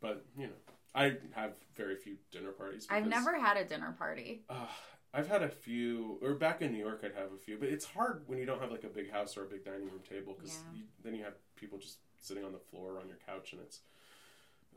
But 0.00 0.24
you 0.36 0.48
know, 0.48 0.74
I 0.94 1.16
have 1.34 1.52
very 1.76 1.96
few 1.96 2.16
dinner 2.32 2.50
parties. 2.50 2.86
I've 2.90 3.04
because, 3.04 3.24
never 3.24 3.38
had 3.38 3.56
a 3.56 3.64
dinner 3.64 3.94
party. 3.98 4.42
Uh, 4.48 4.66
I've 5.14 5.28
had 5.28 5.42
a 5.42 5.48
few, 5.48 6.18
or 6.22 6.34
back 6.34 6.60
in 6.62 6.72
New 6.72 6.78
York, 6.78 7.00
I'd 7.04 7.14
have 7.14 7.32
a 7.32 7.38
few. 7.38 7.56
But 7.58 7.68
it's 7.68 7.84
hard 7.84 8.22
when 8.26 8.38
you 8.38 8.44
don't 8.46 8.60
have 8.60 8.70
like 8.70 8.84
a 8.84 8.88
big 8.88 9.10
house 9.10 9.36
or 9.36 9.44
a 9.44 9.46
big 9.46 9.64
dining 9.64 9.82
room 9.90 10.00
table 10.08 10.34
because 10.38 10.56
Yeah. 10.74 10.80
then 11.04 11.14
you 11.14 11.24
have 11.24 11.34
people 11.56 11.78
just 11.78 11.98
sitting 12.20 12.44
on 12.44 12.52
the 12.52 12.58
floor 12.58 12.94
or 12.94 13.00
on 13.00 13.08
your 13.08 13.18
couch, 13.26 13.52
and 13.52 13.62
it's 13.62 13.80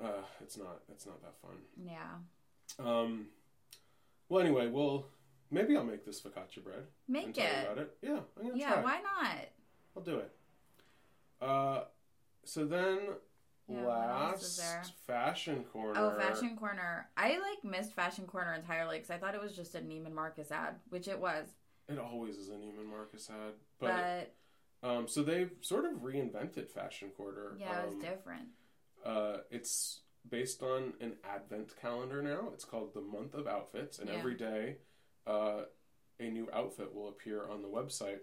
uh, 0.02 0.24
it's 0.42 0.58
not 0.58 0.82
it's 0.90 1.06
not 1.06 1.22
that 1.22 1.36
fun. 1.42 1.58
Yeah. 1.78 2.00
Um. 2.80 3.28
Well, 4.30 4.42
anyway, 4.42 4.68
well, 4.70 5.08
maybe 5.50 5.76
I'll 5.76 5.84
make 5.84 6.06
this 6.06 6.22
focaccia 6.22 6.64
bread. 6.64 6.78
and 6.80 6.88
Make 7.08 7.36
you 7.38 7.44
it. 7.44 7.64
about 7.66 7.78
it. 7.80 7.98
Yeah, 8.02 8.20
I'm 8.40 8.48
gonna 8.48 8.58
Yeah, 8.58 8.74
try. 8.74 8.84
why 8.84 9.02
not? 9.02 9.38
I'll 9.98 10.04
do 10.04 10.20
it. 10.20 10.32
Uh, 11.42 11.84
so 12.46 12.66
then 12.66 13.00
Yeah, 13.72 13.84
what 13.84 14.10
else 14.32 14.44
is 14.44 14.60
last 14.60 14.94
fashion 15.08 15.64
corner. 15.72 15.94
Oh, 16.00 16.20
Fashion 16.20 16.56
Corner. 16.58 17.10
I 17.18 17.38
like 17.40 17.64
missed 17.64 17.94
Fashion 17.94 18.26
Corner 18.26 18.54
entirely 18.54 18.98
because 18.98 19.12
I 19.12 19.18
thought 19.18 19.36
it 19.36 19.42
was 19.42 19.54
just 19.56 19.76
a 19.76 19.80
Neiman 19.80 20.14
Marcus 20.14 20.52
ad, 20.52 20.76
which 20.90 21.08
it 21.08 21.20
was. 21.20 21.48
It 21.88 21.98
always 22.00 22.38
is 22.38 22.50
a 22.50 22.54
Neiman 22.54 22.86
Marcus 22.90 23.30
ad, 23.30 23.54
but, 23.80 24.32
But, 24.82 24.88
um, 24.90 25.08
so 25.08 25.24
they've 25.24 25.52
sort 25.62 25.86
of 25.86 26.02
reinvented 26.02 26.70
Fashion 26.70 27.10
Corner. 27.18 27.56
yeah, 27.60 27.82
it 27.82 27.86
was 27.88 27.96
Um, 27.96 28.02
different. 28.02 28.48
Uh, 29.04 29.38
it's 29.50 30.02
based 30.30 30.62
on 30.62 30.94
an 31.02 31.18
advent 31.24 31.76
calendar 31.82 32.22
now. 32.22 32.50
It's 32.54 32.64
called 32.66 32.94
the 32.94 33.02
Month 33.02 33.34
of 33.34 33.48
Outfits, 33.48 34.00
and 34.00 34.10
Yeah. 34.10 34.16
every 34.18 34.36
day, 34.36 34.78
uh, 35.26 35.66
a 36.20 36.30
new 36.30 36.50
outfit 36.54 36.94
will 36.94 37.10
appear 37.10 37.48
on 37.48 37.62
the 37.64 37.68
website 37.68 38.22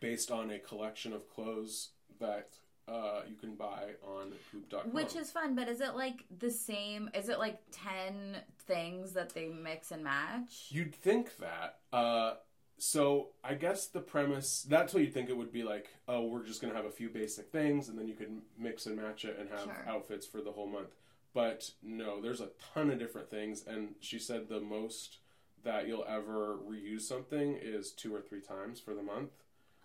based 0.00 0.30
on 0.32 0.50
a 0.50 0.58
collection 0.58 1.12
of 1.12 1.28
clothes 1.28 1.90
that 2.18 2.58
uh, 2.88 3.22
you 3.28 3.36
can 3.36 3.54
buy 3.54 3.92
on 4.06 4.32
Goop.com. 4.52 4.92
Which 4.92 5.16
is 5.16 5.30
fun, 5.30 5.54
but 5.54 5.68
is 5.68 5.80
it 5.80 5.94
like 5.94 6.24
the 6.38 6.50
same? 6.50 7.08
Is 7.14 7.28
it 7.28 7.38
like 7.38 7.58
10 7.72 8.36
things 8.66 9.12
that 9.12 9.30
they 9.30 9.48
mix 9.48 9.90
and 9.90 10.04
match? 10.04 10.66
You'd 10.68 10.94
think 10.94 11.36
that. 11.38 11.78
Uh, 11.92 12.34
so 12.76 13.28
I 13.42 13.54
guess 13.54 13.86
the 13.86 14.00
premise 14.00 14.66
that's 14.68 14.92
what 14.92 15.02
you'd 15.02 15.14
think 15.14 15.30
it 15.30 15.36
would 15.36 15.52
be 15.52 15.62
like. 15.62 15.88
Oh, 16.08 16.26
we're 16.26 16.44
just 16.44 16.60
gonna 16.60 16.74
have 16.74 16.84
a 16.84 16.90
few 16.90 17.08
basic 17.08 17.50
things, 17.50 17.88
and 17.88 17.98
then 17.98 18.08
you 18.08 18.14
can 18.14 18.42
mix 18.58 18.86
and 18.86 18.96
match 18.96 19.24
it 19.24 19.38
and 19.38 19.48
have 19.48 19.62
Sure. 19.64 19.84
outfits 19.88 20.26
for 20.26 20.40
the 20.40 20.52
whole 20.52 20.66
month. 20.66 20.94
But 21.32 21.70
no, 21.82 22.20
there's 22.20 22.40
a 22.40 22.50
ton 22.74 22.90
of 22.90 22.98
different 22.98 23.30
things, 23.30 23.64
and 23.66 23.94
she 24.00 24.18
said 24.18 24.48
the 24.48 24.60
most 24.60 25.18
that 25.62 25.86
you'll 25.88 26.04
ever 26.06 26.58
reuse 26.58 27.02
something 27.02 27.56
is 27.60 27.90
two 27.92 28.14
or 28.14 28.20
three 28.20 28.40
times 28.42 28.78
for 28.80 28.92
the 28.92 29.02
month, 29.02 29.30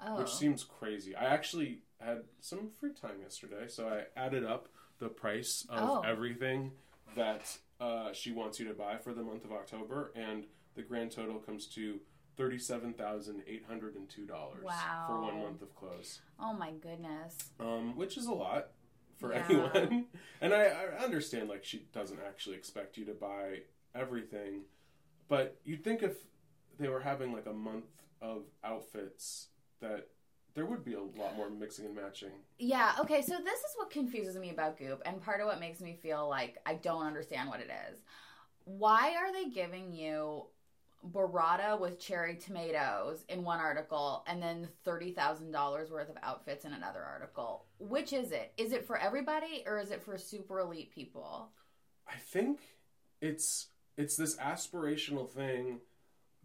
oh. 0.06 0.18
which 0.20 0.30
seems 0.34 0.64
crazy. 0.64 1.16
I 1.16 1.26
actually 1.26 1.80
had 2.00 2.24
some 2.40 2.70
free 2.80 2.94
time 2.94 3.22
yesterday, 3.22 3.68
so 3.68 3.88
I 3.88 4.04
added 4.20 4.46
up 4.46 4.68
the 5.00 5.10
price 5.10 5.66
of 5.70 5.90
Oh. 5.90 6.02
everything 6.02 6.72
that 7.16 7.58
uh, 7.80 8.12
she 8.14 8.32
wants 8.32 8.60
you 8.60 8.68
to 8.68 8.74
buy 8.74 8.98
for 8.98 9.14
the 9.14 9.24
month 9.24 9.46
of 9.46 9.52
October, 9.52 10.12
and 10.16 10.46
the 10.76 10.82
grand 10.82 11.12
total 11.12 11.40
comes 11.40 11.66
to 11.68 12.00
thirty-seven 12.38 12.94
thousand 12.94 13.44
eight 13.48 13.66
hundred 13.68 13.96
and 13.96 14.10
two 14.10 14.26
dollars 14.26 14.64
for 15.08 15.20
one 15.22 15.40
month 15.42 15.62
of 15.62 15.76
clothes, 15.76 16.22
oh 16.40 16.54
my 16.54 16.72
goodness. 16.72 17.36
um, 17.60 17.96
which 17.98 18.18
is 18.18 18.28
a 18.28 18.34
lot 18.34 18.68
for 19.18 19.34
Yeah. 19.34 19.46
anyone. 19.50 20.06
and 20.42 20.54
I, 20.54 20.64
I 21.00 21.04
understand 21.04 21.50
like 21.50 21.66
she 21.66 21.88
doesn't 21.94 22.20
actually 22.26 22.56
expect 22.56 22.96
you 22.98 23.06
to 23.06 23.14
buy 23.14 23.60
everything, 23.96 24.62
but 25.28 25.58
you'd 25.66 25.84
think 25.84 26.02
if 26.04 26.16
they 26.80 26.88
were 26.88 27.02
having 27.02 27.34
like 27.34 27.46
a 27.46 27.54
month 27.54 27.86
of 28.22 28.44
outfits 28.64 29.48
that 29.82 30.08
there 30.56 30.65
would 30.65 30.84
be 30.84 30.94
a 30.94 31.02
lot 31.02 31.36
more 31.36 31.50
mixing 31.50 31.86
and 31.86 31.96
matching. 31.96 32.32
Yeah, 32.58 32.94
okay, 33.00 33.22
so 33.22 33.36
this 33.44 33.60
is 33.60 33.76
what 33.76 33.89
confuses 33.89 34.36
me 34.36 34.50
about 34.50 34.78
Goop, 34.78 35.02
and 35.06 35.22
part 35.22 35.42
of 35.42 35.48
what 35.48 35.60
makes 35.60 35.80
me 35.80 35.98
feel 36.02 36.28
like 36.28 36.58
I 36.65 36.76
don't 36.76 37.06
understand 37.06 37.50
what 37.50 37.60
it 37.60 37.70
is. 37.92 38.00
Why 38.65 39.15
are 39.15 39.32
they 39.32 39.50
giving 39.50 39.94
you 39.94 40.46
burrata 41.13 41.80
with 41.80 42.00
cherry 42.00 42.36
tomatoes 42.36 43.24
in 43.30 43.44
one 43.44 43.60
article 43.60 44.24
and 44.28 44.42
then 44.42 44.68
$30,000 44.86 45.89
worth 45.92 46.10
of 46.10 46.18
outfits 46.22 46.65
in 46.65 46.74
another 46.74 47.02
article? 47.04 47.65
Which 47.80 48.13
is 48.13 48.32
it? 48.32 48.52
Is 48.58 48.74
it 48.74 48.86
for 48.86 48.98
everybody 48.98 49.63
or 49.65 49.80
is 49.80 49.92
it 49.92 50.04
for 50.04 50.18
super 50.18 50.60
elite 50.60 50.94
people? 50.94 51.50
I 52.08 52.18
think 52.18 52.60
it's 53.22 53.68
it's 53.98 54.15
this 54.15 54.38
aspirational 54.38 55.30
thing 55.30 55.82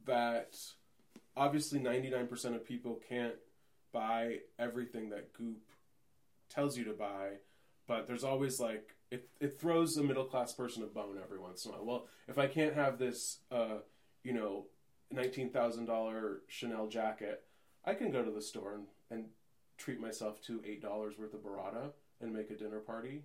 that 0.06 0.56
obviously 1.36 1.80
99% 1.80 2.54
of 2.54 2.64
people 2.64 3.00
can't 3.08 3.34
buy 3.92 4.38
everything 4.58 5.10
that 5.10 5.32
Goop 5.32 5.62
tells 6.48 6.76
you 6.76 6.84
to 6.84 6.92
buy, 6.92 7.34
but 7.86 8.06
there's 8.06 8.24
always 8.24 8.60
like 8.60 8.94
it 9.10 9.28
it 9.40 9.60
throws 9.60 9.96
a 9.96 10.02
middle 10.02 10.24
class 10.24 10.52
person 10.52 10.82
a 10.82 10.86
bone 10.86 11.18
every 11.22 11.38
once 11.38 11.64
in 11.64 11.70
a 11.70 11.74
while. 11.74 11.84
Well, 11.84 12.06
if 12.28 12.38
I 12.38 12.46
can't 12.46 12.74
have 12.74 12.98
this 12.98 13.38
uh, 13.50 13.78
you 14.24 14.32
know, 14.32 14.64
$19,000 15.14 16.36
Chanel 16.48 16.88
jacket, 16.88 17.44
I 17.84 17.94
can 17.94 18.10
go 18.10 18.24
to 18.24 18.30
the 18.30 18.40
store 18.40 18.74
and, 18.74 18.86
and 19.10 19.26
treat 19.76 20.00
myself 20.00 20.42
to 20.46 20.60
$8 20.60 21.18
worth 21.18 21.34
of 21.34 21.40
burrata 21.40 21.92
and 22.20 22.32
make 22.32 22.50
a 22.50 22.56
dinner 22.56 22.80
party. 22.80 23.22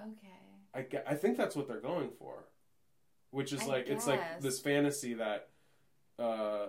Okay. 0.00 0.96
I, 1.06 1.12
I 1.12 1.14
think 1.16 1.36
that's 1.36 1.56
what 1.56 1.66
they're 1.66 1.80
going 1.80 2.10
for, 2.18 2.44
which 3.32 3.52
is 3.52 3.62
I 3.62 3.66
like 3.66 3.88
it's 3.88 4.06
like 4.06 4.40
this 4.40 4.60
fantasy 4.60 5.14
that 5.14 5.48
uh, 6.18 6.66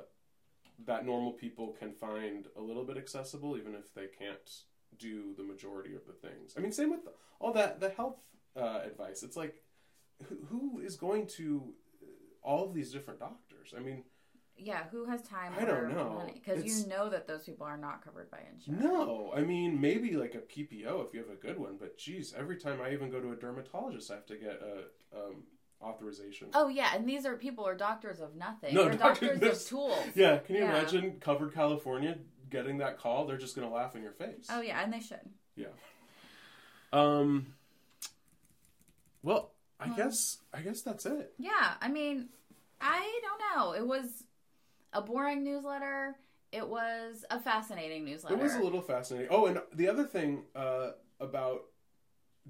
that 0.86 1.06
normal 1.06 1.32
people 1.32 1.76
can 1.78 1.94
find 1.94 2.48
a 2.58 2.62
little 2.62 2.84
bit 2.84 2.98
accessible, 2.98 3.58
even 3.58 3.76
if 3.76 3.94
they 3.94 4.08
can't 4.08 4.50
do 4.98 5.34
the 5.38 5.44
majority 5.44 5.96
of 5.96 6.06
the 6.06 6.14
things. 6.14 6.54
I 6.58 6.62
mean, 6.62 6.72
same 6.72 6.92
with 6.92 7.02
all 7.40 7.54
that 7.54 7.80
the 7.80 7.90
health 7.90 8.18
uh, 8.56 8.82
advice. 8.86 9.24
It's 9.24 9.38
like, 9.38 9.64
who, 10.24 10.38
who 10.50 10.80
is 10.80 10.96
going 10.96 11.28
to 11.38 11.74
all 12.42 12.66
of 12.66 12.74
these 12.74 12.92
different 12.92 13.20
doctors? 13.20 13.74
I 13.76 13.80
mean, 13.80 14.04
Yeah, 14.58 14.84
who 14.92 15.06
has 15.06 15.22
time? 15.22 15.54
I 15.58 15.66
don't 15.66 15.94
know. 15.94 16.26
Because 16.34 16.66
you 16.66 16.88
know 16.90 17.10
that 17.10 17.28
those 17.28 17.44
people 17.44 17.66
are 17.66 17.78
not 17.78 18.04
covered 18.04 18.30
by 18.32 18.40
insurance. 18.54 18.84
no. 18.84 19.32
I 19.36 19.42
mean, 19.42 19.80
maybe 19.80 20.12
like 20.12 20.36
a 20.36 20.40
PPO 20.40 21.06
if 21.06 21.14
you 21.14 21.20
have 21.20 21.30
a 21.30 21.36
good 21.36 21.58
one, 21.60 21.78
but 21.80 21.98
geez, 21.98 22.34
every 22.38 22.58
time 22.58 22.80
I 22.82 22.92
even 22.92 23.10
go 23.10 23.20
to 23.22 23.32
a 23.32 23.36
dermatologist, 23.36 24.12
I 24.12 24.16
have 24.16 24.26
to 24.28 24.36
get 24.38 24.62
a 24.62 25.18
um, 25.18 25.44
authorization. 25.82 26.48
Oh 26.54 26.68
yeah, 26.68 26.92
and 26.96 27.08
these 27.08 27.26
are 27.26 27.36
people 27.36 27.66
are 27.68 27.76
doctors 27.76 28.20
of 28.20 28.36
nothing. 28.36 28.74
No, 28.76 28.86
They're 28.86 28.96
doctor- 28.96 29.34
doctors 29.38 29.64
of 29.64 29.70
tools. 29.70 29.98
Yeah, 30.16 30.38
can 30.40 30.56
you 30.56 30.62
Yeah. 30.62 30.70
imagine 30.80 31.20
covered 31.20 31.54
California 31.54 32.18
getting 32.50 32.78
that 32.80 32.98
call? 32.98 33.26
They're 33.26 33.38
just 33.38 33.56
gonna 33.56 33.72
laugh 33.72 33.96
in 33.96 34.02
your 34.02 34.12
face. 34.14 34.48
Oh 34.50 34.62
yeah, 34.62 34.82
and 34.84 34.92
they 34.92 35.00
should. 35.00 35.30
Yeah. 35.56 35.68
Um. 36.92 37.54
Well, 39.24 39.52
I 39.80 39.90
guess 39.90 40.38
I 40.54 40.62
guess 40.62 40.82
that's 40.82 41.06
it. 41.06 41.34
Yeah, 41.38 41.74
I 41.82 41.88
mean, 41.90 42.30
I 42.82 43.20
don't 43.22 43.42
know. 43.58 43.74
It 43.74 43.86
was 43.86 44.24
a 44.94 45.02
boring 45.02 45.44
newsletter. 45.44 46.16
It 46.52 46.68
was 46.68 47.24
a 47.30 47.40
fascinating 47.40 48.06
newsletter. 48.06 48.36
It 48.36 48.42
was 48.42 48.56
a 48.56 48.62
little 48.64 48.82
fascinating. 48.82 49.28
Oh, 49.30 49.46
and 49.46 49.62
the 49.74 49.88
other 49.88 50.04
thing 50.04 50.44
uh, 50.56 50.92
about 51.20 51.62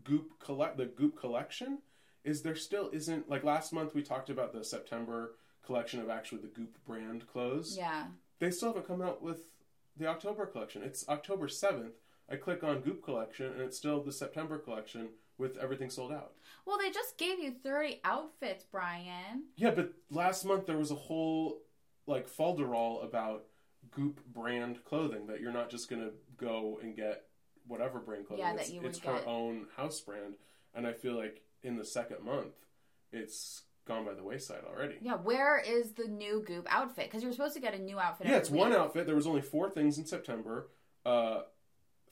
Goop 0.06 0.40
collect 0.40 0.78
the 0.78 0.86
Goop 0.86 1.20
collection 1.20 1.80
is 2.24 2.42
there 2.42 2.56
still 2.56 2.90
isn't 2.92 3.30
like 3.30 3.44
last 3.44 3.74
month 3.74 3.96
we 3.96 4.02
talked 4.02 4.30
about 4.30 4.54
the 4.54 4.64
September 4.64 5.36
collection 5.66 6.00
of 6.00 6.10
actually 6.10 6.42
the 6.42 6.48
Goop 6.48 6.78
brand 6.86 7.28
clothes. 7.28 7.76
Yeah. 7.78 8.06
They 8.40 8.52
still 8.52 8.70
haven't 8.70 8.88
come 8.88 9.02
out 9.02 9.22
with 9.22 9.50
the 9.98 10.08
October 10.08 10.46
collection. 10.46 10.84
It's 10.84 11.08
October 11.08 11.48
seventh. 11.48 11.96
I 12.32 12.36
click 12.36 12.64
on 12.64 12.82
Goop 12.82 13.04
collection 13.04 13.48
and 13.48 13.62
it's 13.62 13.78
still 13.78 14.04
the 14.04 14.12
September 14.12 14.58
collection 14.58 15.10
with 15.38 15.58
everything 15.58 15.90
sold 15.90 16.12
out. 16.12 16.34
Well, 16.66 16.78
they 16.78 16.92
just 16.92 17.18
gave 17.18 17.40
you 17.40 17.54
30 17.64 18.02
outfits, 18.04 18.66
Brian. 18.70 19.46
Yeah, 19.56 19.72
but 19.72 19.94
last 20.12 20.44
month 20.46 20.66
there 20.66 20.78
was 20.78 20.92
a 20.92 20.96
whole 20.96 21.60
like 22.06 22.30
falderall 22.30 23.04
about 23.04 23.46
Goop 23.92 24.20
brand 24.34 24.84
clothing 24.84 25.28
that 25.28 25.40
you're 25.40 25.54
not 25.54 25.70
just 25.70 25.90
gonna 25.90 26.12
go 26.38 26.80
and 26.82 26.96
get 26.96 27.26
whatever 27.68 28.00
brand 28.00 28.28
clothing. 28.28 28.46
Yeah, 28.46 28.54
that 28.54 28.62
it's, 28.62 28.72
you 28.72 28.82
would 28.82 28.90
it's 28.90 29.00
her 29.00 29.22
own 29.26 29.68
house 29.78 30.00
brand, 30.02 30.36
and 30.76 30.86
I 30.86 30.94
feel 30.94 31.16
like 31.16 31.42
in 31.64 31.78
the 31.78 31.86
second 31.86 32.24
month, 32.24 32.54
it's 33.12 33.64
gone 33.86 34.06
by 34.06 34.14
the 34.14 34.24
wayside 34.24 34.62
already. 34.72 34.96
Yeah, 35.02 35.16
where 35.16 35.58
is 35.58 35.92
the 35.94 36.08
new 36.08 36.44
Goop 36.46 36.68
outfit? 36.70 37.06
Because 37.06 37.24
you're 37.24 37.32
supposed 37.32 37.56
to 37.56 37.60
get 37.60 37.74
a 37.74 37.80
new 37.80 38.00
outfit. 38.00 38.28
Yeah, 38.28 38.38
it's 38.38 38.50
one 38.52 38.74
outfit. 38.74 39.06
There 39.08 39.16
was 39.16 39.28
only 39.28 39.42
four 39.42 39.70
things 39.70 39.98
in 39.98 40.06
September. 40.06 40.70
Uh, 41.06 41.42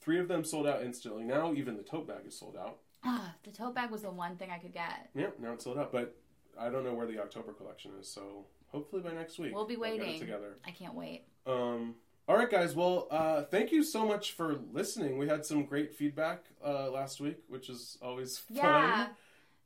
three 0.01 0.19
of 0.19 0.27
them 0.27 0.43
sold 0.43 0.65
out 0.67 0.81
instantly. 0.83 1.23
Now 1.23 1.53
even 1.53 1.77
the 1.77 1.83
tote 1.83 2.07
bag 2.07 2.25
is 2.25 2.37
sold 2.37 2.55
out. 2.57 2.79
Ah, 3.03 3.35
the 3.43 3.51
tote 3.51 3.75
bag 3.75 3.91
was 3.91 4.01
the 4.01 4.09
one 4.11 4.37
thing 4.37 4.49
I 4.49 4.57
could 4.57 4.73
get. 4.73 5.09
Yeah, 5.13 5.27
now 5.39 5.53
it's 5.53 5.63
sold 5.63 5.77
out. 5.77 5.91
But 5.91 6.15
I 6.59 6.69
don't 6.69 6.83
know 6.83 6.93
where 6.93 7.05
the 7.07 7.19
October 7.19 7.53
collection 7.53 7.91
is. 8.01 8.07
So 8.09 8.45
hopefully 8.69 9.01
by 9.03 9.11
next 9.13 9.37
week 9.37 9.53
We'll 9.53 9.67
be 9.67 9.77
waiting. 9.77 10.19
together. 10.19 10.57
I 10.65 10.71
can't 10.71 10.95
wait. 10.95 11.25
Um, 11.45 11.95
all 12.27 12.35
right, 12.35 12.49
guys. 12.49 12.75
Well, 12.75 13.07
uh, 13.11 13.43
thank 13.43 13.71
you 13.71 13.83
so 13.83 14.05
much 14.05 14.31
for 14.31 14.57
listening. 14.73 15.17
We 15.17 15.27
had 15.27 15.45
some 15.45 15.63
great 15.63 15.95
feedback 15.95 16.43
uh, 16.65 16.89
last 16.89 17.21
week, 17.21 17.37
which 17.47 17.69
is 17.69 17.97
always 18.01 18.37
fun. 18.39 18.55
Yeah. 18.57 19.07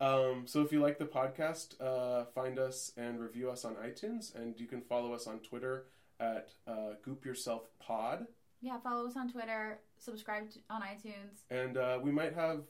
Um, 0.01 0.43
so 0.47 0.61
if 0.61 0.71
you 0.71 0.79
like 0.81 0.97
the 0.97 1.05
podcast, 1.05 1.79
uh, 1.79 2.25
find 2.33 2.57
us 2.59 2.91
and 2.97 3.19
review 3.19 3.49
us 3.51 3.63
on 3.65 3.75
iTunes, 3.75 4.33
and 4.35 4.59
you 4.59 4.65
can 4.65 4.81
follow 4.81 5.13
us 5.13 5.27
on 5.27 5.39
Twitter 5.39 5.85
at 6.19 6.49
uh, 6.67 6.93
Goop 7.03 7.23
Yourself 7.25 7.67
Pod, 7.79 8.25
Yeah, 8.61 8.79
follow 8.79 9.07
us 9.07 9.15
on 9.15 9.31
Twitter, 9.31 9.79
subscribe 9.97 10.49
to, 10.51 10.59
on 10.69 10.81
iTunes. 10.81 11.43
and 11.49 11.77
uh, 11.77 11.99
we 12.01 12.11
might 12.11 12.33
have 12.33 12.61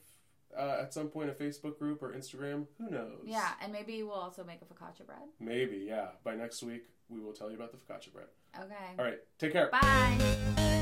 uh, 0.56 0.76
at 0.82 0.92
some 0.92 1.08
point 1.08 1.30
a 1.30 1.32
Facebook 1.32 1.78
group 1.78 2.02
or 2.02 2.12
Instagram. 2.12 2.66
Who 2.78 2.90
knows? 2.90 3.22
Yeah, 3.24 3.50
and 3.62 3.72
maybe 3.72 4.02
we'll 4.02 4.12
also 4.14 4.44
make 4.44 4.60
a 4.62 4.64
focaccia 4.66 5.06
bread. 5.06 5.28
maybe. 5.40 5.84
Yeah. 5.88 6.08
By 6.24 6.34
next 6.34 6.62
week, 6.62 6.84
we 7.08 7.20
will 7.20 7.32
tell 7.32 7.48
you 7.50 7.56
about 7.56 7.72
the 7.72 7.78
focaccia 7.78 8.12
bread. 8.12 8.26
Okay. 8.58 8.74
All 8.98 9.04
right. 9.04 9.18
Take 9.38 9.52
care. 9.52 9.70
Bye. 9.70 10.81